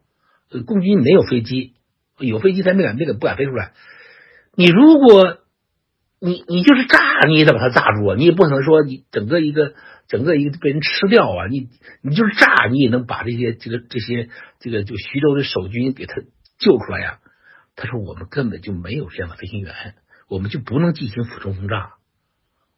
[0.51, 1.73] 呃共军没有飞机，
[2.27, 3.73] 有飞机他没敢没敢不敢飞出来。
[4.55, 5.39] 你如果
[6.19, 8.15] 你你就是炸，你也得把它炸住啊！
[8.15, 9.73] 你也不可能说你整个一个
[10.07, 11.47] 整个一个被人吃掉啊！
[11.49, 11.69] 你
[12.01, 16.21] 你就是炸，你也能把这些这个这些这个就徐州的守军给他
[16.59, 17.19] 救出来呀？
[17.75, 19.73] 他说我们根本就没有这样的飞行员，
[20.29, 21.95] 我们就不能进行俯冲轰炸，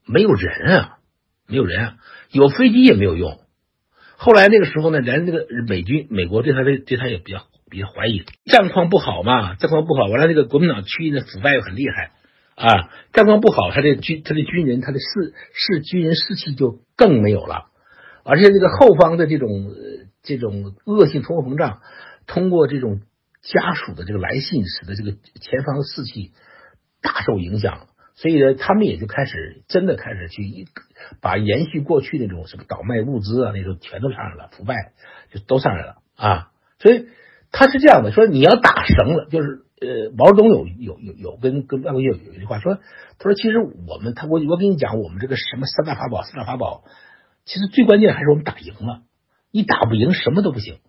[0.08, 0.98] 没有人啊，
[1.48, 1.98] 没有人啊，
[2.32, 3.42] 有飞机也没有用。
[4.16, 12.12] 后来那个时候呢，连那个美军美国对他的对他也比较比较怀疑，战况不好嘛，战况不好，完了这个国民党区域的腐败又很厉害。
[12.56, 17.66] 啊，战况不好，他的军他的军人他的士士军人士气就更没有了，
[18.24, 19.74] 而且这个后方的这种
[20.24, 21.82] 这种恶性通货膨胀，
[22.28, 23.02] 通过这种
[23.42, 26.32] 家属的这个来信，使得这个前方的士气
[27.02, 30.42] 大受影响，所以呢，他们也就开始真的开始去
[31.22, 34.76] 把延续过去那种什么倒卖物资啊那种全都上来了，腐败
[35.34, 37.08] 就都上来了啊，所以
[37.56, 39.62] 他是这样的，说你要打绳了，就是。
[39.82, 42.76] 呃，毛泽东有有有有跟跟外国有有一句话说，
[43.20, 46.86] 他说其实我们他我我跟你讲，我们这个什么三大法宝四大法宝，
[47.44, 49.02] 其实最关键还是我们打赢了，
[49.52, 50.80] 你打不赢什么都不行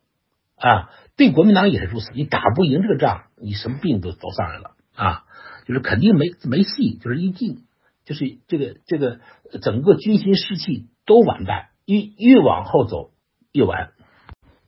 [0.54, 0.92] 啊。
[1.16, 5.24] 对国民党也是如此，你打不赢这个仗，你什么病都都上来了啊，
[5.66, 7.64] 就是肯定没没戏，就是一进
[8.04, 9.18] 就是这个这个
[9.62, 13.10] 整个军心士气都完蛋，越越往后走
[13.50, 13.90] 越完。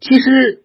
[0.01, 0.65] 其实。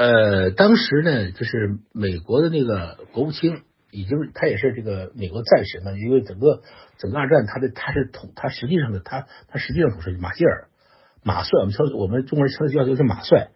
[0.00, 6.62] 呃，当时呢，就是美国的那个国务卿，已经他也是这个美国战神了，因为整个
[6.96, 10.68] 整个二战，他的他是统，他实际上的他他实际上统是马歇尔，
[11.22, 13.50] 马帅，我们称我们中国人称的叫就是马帅，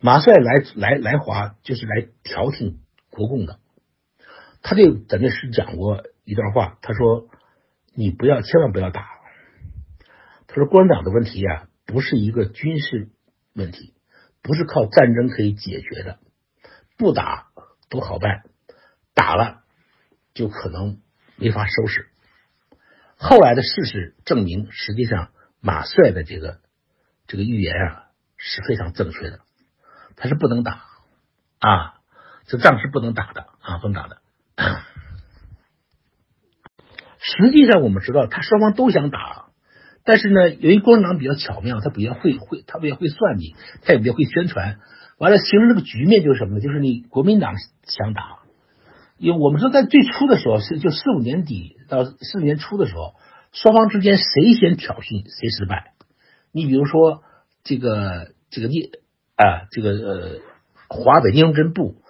[0.00, 2.78] 马帅来来来华就是来调停
[3.10, 3.58] 国共的，
[4.62, 7.26] 他就在那时讲过一段话，他说
[7.94, 9.06] 你不要千万不要打，
[10.46, 13.10] 他说共产党的问题呀，不是一个军事
[13.54, 13.92] 问题。
[14.44, 16.18] 不是靠战争可以解决的，
[16.98, 17.48] 不打
[17.88, 18.42] 都好办，
[19.14, 19.62] 打了
[20.34, 21.00] 就可能
[21.36, 22.10] 没法收拾。
[23.16, 25.30] 后来的事实证明，实际上
[25.60, 26.60] 马帅的这个
[27.26, 28.04] 这个预言啊
[28.36, 29.40] 是非常正确的，
[30.14, 30.84] 他是不能打
[31.60, 32.00] 啊，
[32.46, 34.20] 这仗是不能打的啊，不能打的。
[37.18, 39.43] 实际上我们知道，他双方都想打，
[40.04, 44.78] 但是呢，由于共产党比较巧妙，他比较会会，他比较会算计，他也比较会宣传。
[45.16, 46.60] 完了，形成这个局面就是什么呢？
[46.60, 48.40] 就是你国民党想打，
[49.16, 53.14] 因为我们说在最初的时候是就四五年底到四五年初的时候，
[53.52, 55.94] 双方之间谁先挑衅谁失败。
[56.52, 57.22] 你比如说
[57.62, 58.90] 这个这个聂
[59.36, 60.40] 啊，这个呃
[60.88, 62.02] 华北聂荣臻部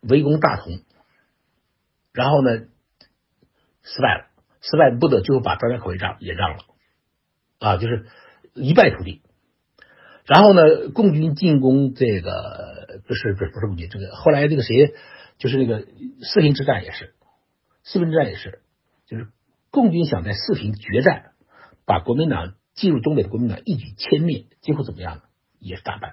[0.00, 0.80] 围攻大同，
[2.12, 2.50] 然后呢
[3.82, 4.26] 失败了，
[4.60, 6.58] 失败不得最后把张家口也让也让了。
[7.58, 8.06] 啊，就是
[8.54, 9.22] 一败涂地。
[10.24, 14.92] 然后呢，共军进攻这个不是不是不是共军，这个后来这个谁，
[15.38, 15.86] 就是那个
[16.22, 17.14] 四平之战也是，
[17.84, 18.60] 四平之战也是，
[19.06, 19.28] 就是
[19.70, 21.30] 共军想在四平决战，
[21.84, 25.22] 把国民党进入东北的国民党一举歼灭，结果怎么样呢？
[25.60, 26.12] 也是大败。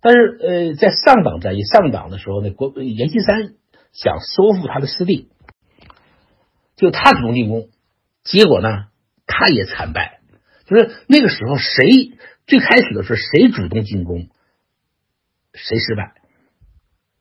[0.00, 3.54] 但是呃，在上党战役上党的时候呢，国阎锡山
[3.92, 5.28] 想收复他的失地，
[6.74, 7.68] 就他主动进攻，
[8.24, 8.86] 结果呢，
[9.26, 10.19] 他也惨败。
[10.70, 12.12] 就是那个时候，谁
[12.46, 14.28] 最开始的时候谁主动进攻，
[15.52, 16.14] 谁失败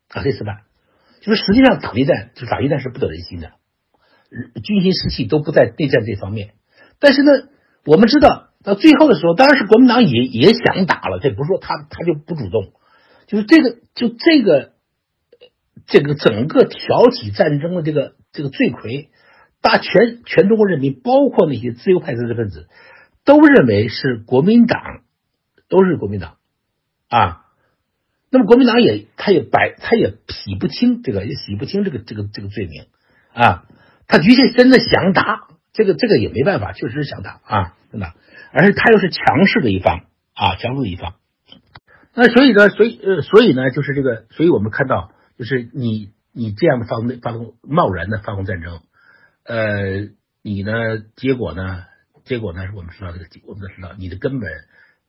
[0.10, 0.22] 啊？
[0.22, 0.62] 谁失败？
[1.22, 3.54] 就是实际上打一战，就打一战是不得人心的，
[4.64, 6.54] 军心士气都不在内战这方面。
[7.00, 7.32] 但是呢，
[7.86, 12.72] 我们知道到最后的时候，当然是国民党也也想打了，这不是说他他就不主动，
[13.26, 14.74] 就是这个就这个
[15.88, 19.10] 这个整个挑起战争的这个这个罪魁，
[19.60, 22.70] 大全全中国人民，包括那些自由派知识分子。
[23.26, 24.80] 都认为是国民党，
[25.68, 26.38] 都是国民党
[27.10, 27.46] 啊。
[28.32, 32.86] 那么国民党也，他也摆，他也洗不清这个，也洗不清这个这个这个罪名
[33.34, 33.66] 啊。
[34.08, 38.14] 他的确真的想打，这个这个也没办法，确实是想打啊，真的。
[38.52, 41.16] 而且他又是强势的一方啊，强势的一方。
[42.14, 48.82] 那所以呢，所以呃，所以呢，就是这个，所以我们看到，就是你你这样的发动发动贸然的发动战争，
[49.44, 50.10] 呃，
[50.44, 51.86] 你呢，结果呢？
[52.30, 52.68] 结果呢？
[52.68, 54.52] 是我们知道这个，我们都知道，你的根本，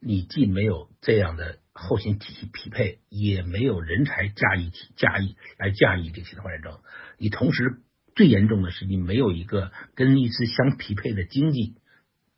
[0.01, 6.79] 你既没有这样的后勤体系匹配，也没有人才驾驭驾驭来驾驭这些的战争。
[7.19, 7.83] 你同时
[8.15, 11.75] 最严重的是，你没有一个跟一支相匹配的经济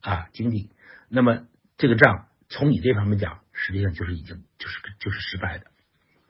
[0.01, 0.71] 啊经济。
[1.09, 5.67] 那么这个仗从你这方面讲，实际上就是已经就是就是失败的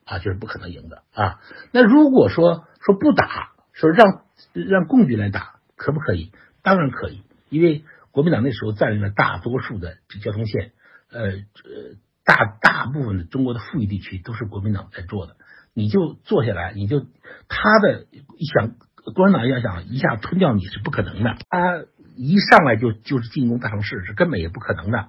[0.05, 1.41] 啊，就是不可能赢的啊。
[1.73, 6.33] 那如果说说不打，说让让共军来打，可不可以？
[6.61, 7.83] 当然可以，因为。
[8.13, 10.73] 国民党那时候占领了大多数的这交通线，
[11.11, 15.37] 呃呃，大大部分的中国的富裕地区都是国民党在做的。
[15.75, 18.07] 你就坐下来，你就他的
[18.53, 18.77] 想，
[19.15, 21.37] 共产党要想一下吞掉你是不可能的。
[21.49, 21.85] 他
[22.15, 25.09] 一上来就就是进攻大城市是根本也不可能的。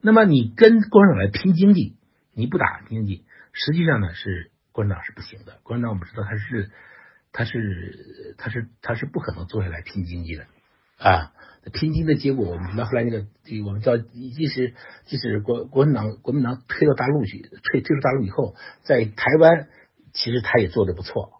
[0.00, 1.98] 那么你跟共产党来拼经济，
[2.32, 5.58] 你不打经济，实际上呢是共产党是不行的。
[5.62, 6.70] 共产党我们知道他是
[7.30, 10.46] 他是他是他是不可能坐下来拼经济的
[11.02, 11.32] 啊。
[11.72, 13.24] 拼经的结果，我们到后来那个，
[13.64, 14.74] 我们叫即使
[15.04, 19.68] 即使国国民党国民党推到大陆去，退退出大陆以后，在台湾
[20.12, 21.34] 其实他也做的不错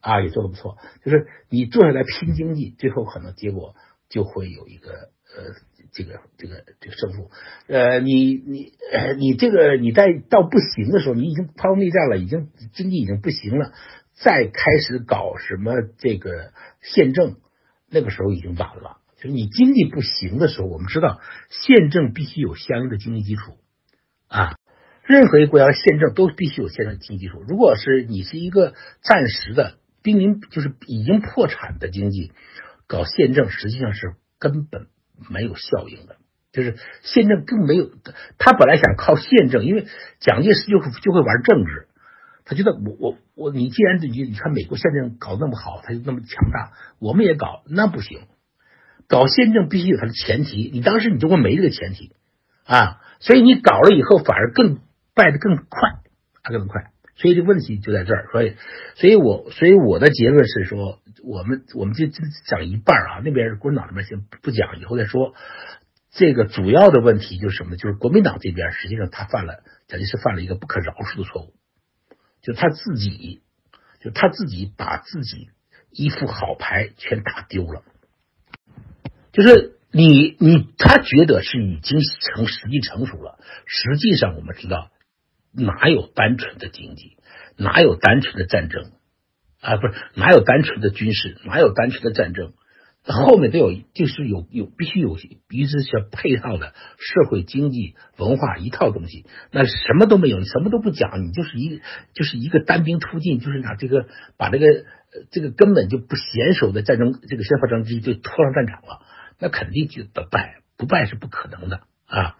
[0.00, 0.78] 啊，也做的不错。
[1.04, 3.74] 就是你坐下来拼经济，最后可能结果
[4.08, 5.50] 就会有一个呃
[5.90, 7.32] 这个这个这个胜负。
[7.66, 8.72] 呃，你你
[9.18, 13.72] 你这个你在到不行的时候，你已经发动内战了，已经经济已经不行了，
[14.12, 16.52] 再开始搞什么这个
[16.82, 17.34] 宪政，
[17.90, 18.98] 那个时候已经晚了。
[19.16, 23.58] 就是你经济不行的时候，我们知道宪政必须有相应的经济基础
[24.28, 24.56] 啊。
[25.04, 27.42] 任何一个国家的宪政都必须有宪政经济基础。
[27.48, 32.32] 如果是你是一个暂时的濒临就是已经破产的经济，
[32.86, 34.88] 搞宪政实际上是根本
[35.30, 36.16] 没有效应的。
[36.52, 37.90] 就是宪政更没有，
[38.38, 39.86] 他本来想靠宪政，因为
[40.20, 41.88] 蒋介石就就会玩政治，
[42.46, 48.20] 他觉得我我我你既然你你看美国宪政搞那么好，他就那么强大，我们也搞那不行。
[49.08, 52.12] 搞宪政必须有它的前提，你当时你中国没这个前提
[52.64, 54.80] 啊，所以你搞了以后反而更
[55.14, 55.90] 败得更快，
[56.42, 58.56] 啊更快，所以这问题就在这儿，所以，
[58.94, 65.34] 所以我所以我的结论是说，我们我们就就讲一半啊，那边是国民党那边先不讲，以后再说。
[66.10, 67.76] 这个主要的问题就是什么呢？
[67.76, 71.52] 就是国民党这边实际上他犯了，蒋介石犯了一个不可饶恕的错误，
[72.46, 73.42] 就他自己，
[74.00, 75.48] 就他自己把自己
[75.90, 77.82] 一副好牌全打丢了。
[79.32, 84.92] 就是你你他觉得是已经成实际成熟了，实际上我们知道
[85.50, 87.16] 哪有单纯的经济，
[87.56, 88.92] 哪有单纯的战争
[89.60, 89.76] 啊？
[89.78, 92.52] 不是哪有单纯的军事，哪有单纯的战争？
[93.14, 95.16] 后面都有，就是有有必须有
[95.48, 99.26] 必须是配套的社会经济文化一套东西。
[99.52, 101.80] 那什么都没有，你什么都不讲，你就是一
[102.14, 104.66] 就是一个单兵突进，就是拿这个把这个
[105.30, 109.02] 这个根本就不娴熟的战争这个先发战机就拖上战场了。
[109.38, 112.36] 那肯定就得败，不败是不可能的啊。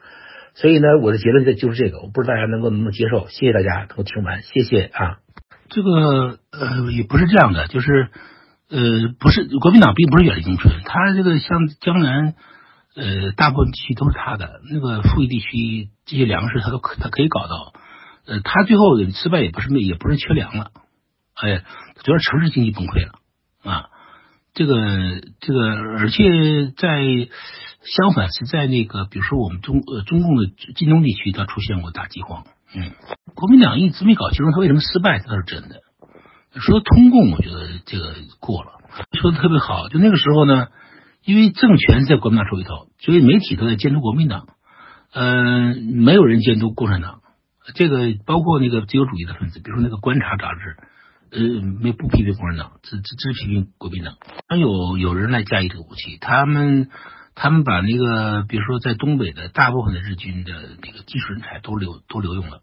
[0.55, 3.29] 所以呢，我的结论就就是这个，我不知道大家能够能不能接受。
[3.29, 5.19] 谢谢大家能够听完，谢谢啊。
[5.69, 8.09] 这个呃也不是这样的，就是
[8.69, 12.35] 呃不是国民党并不是远离农村，他这个像江南
[12.95, 17.73] 呃大部分地区都是他的那个富裕地区这些粮食他都可他可以搞到，
[18.27, 20.71] 呃他最后失败也不是没也不是缺粮了，
[21.35, 21.63] 哎，
[22.03, 23.13] 主要是城市经济崩溃了
[23.63, 23.87] 啊。
[24.55, 25.69] 这个这个，
[26.01, 26.89] 而且在
[27.85, 32.47] 相反是在那个，比如说我们中呃中共的晋东地区，它出现过大饥荒。
[32.75, 32.93] 嗯，
[33.35, 35.83] 国民党一直没搞清楚他为什么失败，这倒是真的。
[36.61, 38.73] 说通共，我觉得这个过了。
[39.21, 40.69] 说的特别好，就那个时候呢，
[41.25, 44.49] 因为政权在国民党手里头，所以媒体都在监督国民党，
[45.13, 47.21] 嗯，没有人监督共产党。
[47.75, 50.77] 这个包括那个自由主义的分子，比如说那个《观察》杂志。
[51.29, 54.15] 呃，没不批评共产党，只只只批评国民党。
[54.57, 56.89] 有有人来驾驭这个武器，他们
[57.35, 62.61] 他们把那个，比如说在东北的大部分的日军的那个技术人才都留都留用了。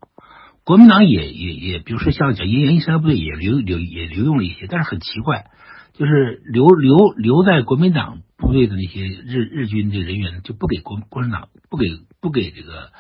[0.64, 5.46] 国民党也也也，比如说像讲延安部队也留留也留用了一些，但是很奇怪，
[5.94, 11.88] 就是留留留在国民党部队的那些日日军的人员就不给国共产党不给
[12.22, 12.92] 不给这个，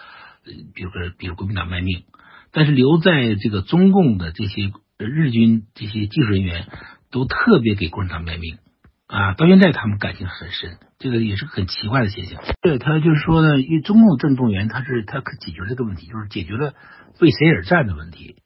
[0.73, 2.03] 比如说比如国民党卖命，
[2.51, 4.71] 但是留在这个中共的这些。
[4.99, 6.67] 日军这些技术人员
[7.11, 8.59] 都特别给共产党卖命
[9.07, 12.41] 啊，到现在他们感情很深，这个也是很奇怪的现象。
[12.61, 16.73] 对他就是说呢，因为中共政动员，他是他可解决这个问题，就是解决了
[17.19, 18.37] 为谁而战的问题。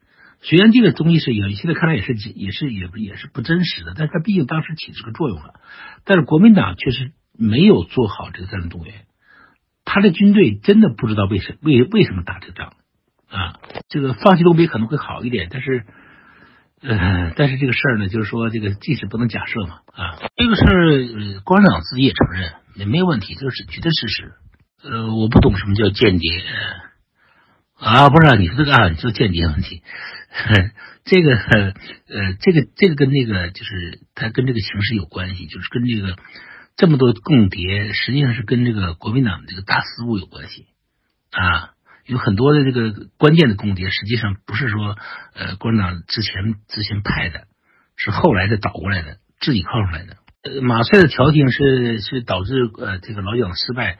[0.42, 5.56] 虽然这个东西是也现在看来也是也是也也是不真实的，但是他毕竟当时起这个作用了。
[6.06, 8.94] 但是国民党确实没有做好这个战争动员，
[9.86, 12.74] 他的军队真的不知道为什为为什么打这个仗
[13.30, 13.60] 啊。
[13.90, 15.86] 这个放弃东北可能会好一点，但是。
[16.80, 24.34] 呃，但是这个事儿呢，就是说这个即使不能假设嘛啊，这个事儿，共产党自己也承认也没有问题，这是绝对事实。
[24.84, 26.30] 呃，我不懂什么叫间谍
[27.80, 29.84] 啊，不是你说这个啊，你说间谍问题，
[31.06, 36.18] 这个呃，这个这个跟那个就是它跟这个形势有关系，就是跟这个
[36.76, 40.66] 这么多共谍，实际上是跟这个国民党这个大思路有关系
[41.32, 41.72] 啊。
[42.08, 44.96] 有很多的这个关键的共谍，实际上不是说
[45.36, 47.48] 呃共产党之前之前派的，
[47.98, 50.16] 是后来的倒过来的，自己靠出来的。
[50.42, 54.00] 呃，马帅的调停是是导致呃这个老蒋失败，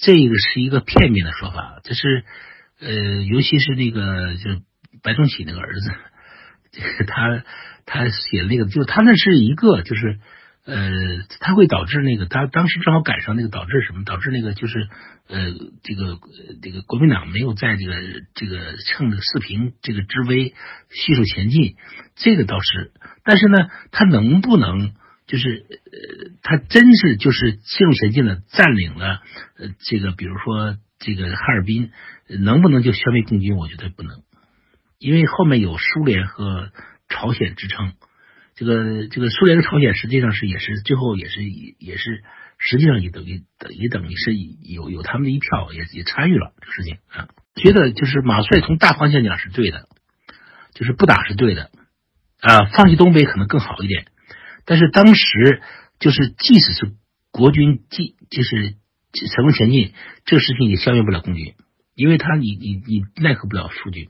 [0.00, 1.80] 这个是一个片面的说法。
[1.84, 2.24] 这是
[2.80, 4.62] 呃，尤其是那个就是
[5.02, 5.90] 白崇禧那个儿子，
[7.06, 7.44] 他
[7.86, 10.18] 他写那个，就他那是一个就是。
[10.64, 10.90] 呃，
[11.40, 14.04] 他会导致那个，他当时正好赶上那个，导致什么？
[14.04, 14.86] 导致那个就是，
[15.26, 15.50] 呃，
[15.82, 16.18] 这个
[16.60, 17.94] 这个国民党没有在这个
[18.34, 20.52] 这个趁着四平这个之危
[20.90, 21.76] 迅速前进，
[22.16, 22.92] 这个倒是，
[23.24, 23.56] 但是呢，
[23.92, 24.92] 他能不能
[25.26, 29.22] 就是呃，他真是就是迅速前进了，占领了
[29.58, 31.90] 呃这个，比如说这个哈尔滨，
[32.26, 33.56] 能不能就消灭共军？
[33.56, 34.22] 我觉得不能，
[34.98, 36.70] 因为后面有苏联和
[37.08, 37.92] 朝鲜支撑。
[38.54, 42.24] 这个这个苏联和朝鲜实际上是也是最后也是也是
[42.58, 49.86] 实际上也等于等于等于是有有他们的一票也也参与了这个事情啊，觉得就是马帅从大方向讲是对的，
[50.74, 51.70] 就是不打是对的
[52.40, 54.06] 啊，放弃东北可能更好一点，
[54.64, 55.62] 但是当时
[56.00, 56.94] 就是即使是
[57.30, 58.74] 国军即就是
[59.12, 59.92] 成功前进，
[60.24, 61.54] 这个事情也消灭不了共军，
[61.94, 64.08] 因为他你你你奈何不了苏军。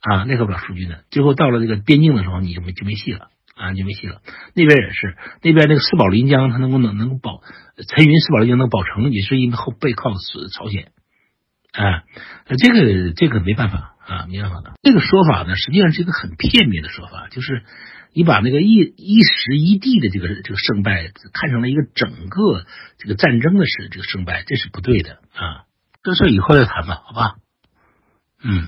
[0.00, 1.00] 啊，奈何不了数据呢？
[1.10, 4.22] 最后到了这个边境的时候，你就没就没戏了啊，就没戏了。
[4.54, 7.42] 那边也是，那边那个四保临江，他能够能能够保
[7.88, 10.92] 陈云四保临江能保成，也是因为后背靠是朝鲜
[11.72, 12.04] 啊。
[12.46, 14.74] 这个这个没办法啊，没办法的。
[14.84, 17.64] 这个说法呢，实际上是一个很片面的说法，就是
[18.18, 22.66] 你把那个一一时一地的这个这个胜败看成了一个整个
[22.98, 25.70] 这个战争的是这个胜败，这是不对的啊。
[26.02, 27.36] 这事以后再谈吧，好吧？
[28.42, 28.66] 嗯。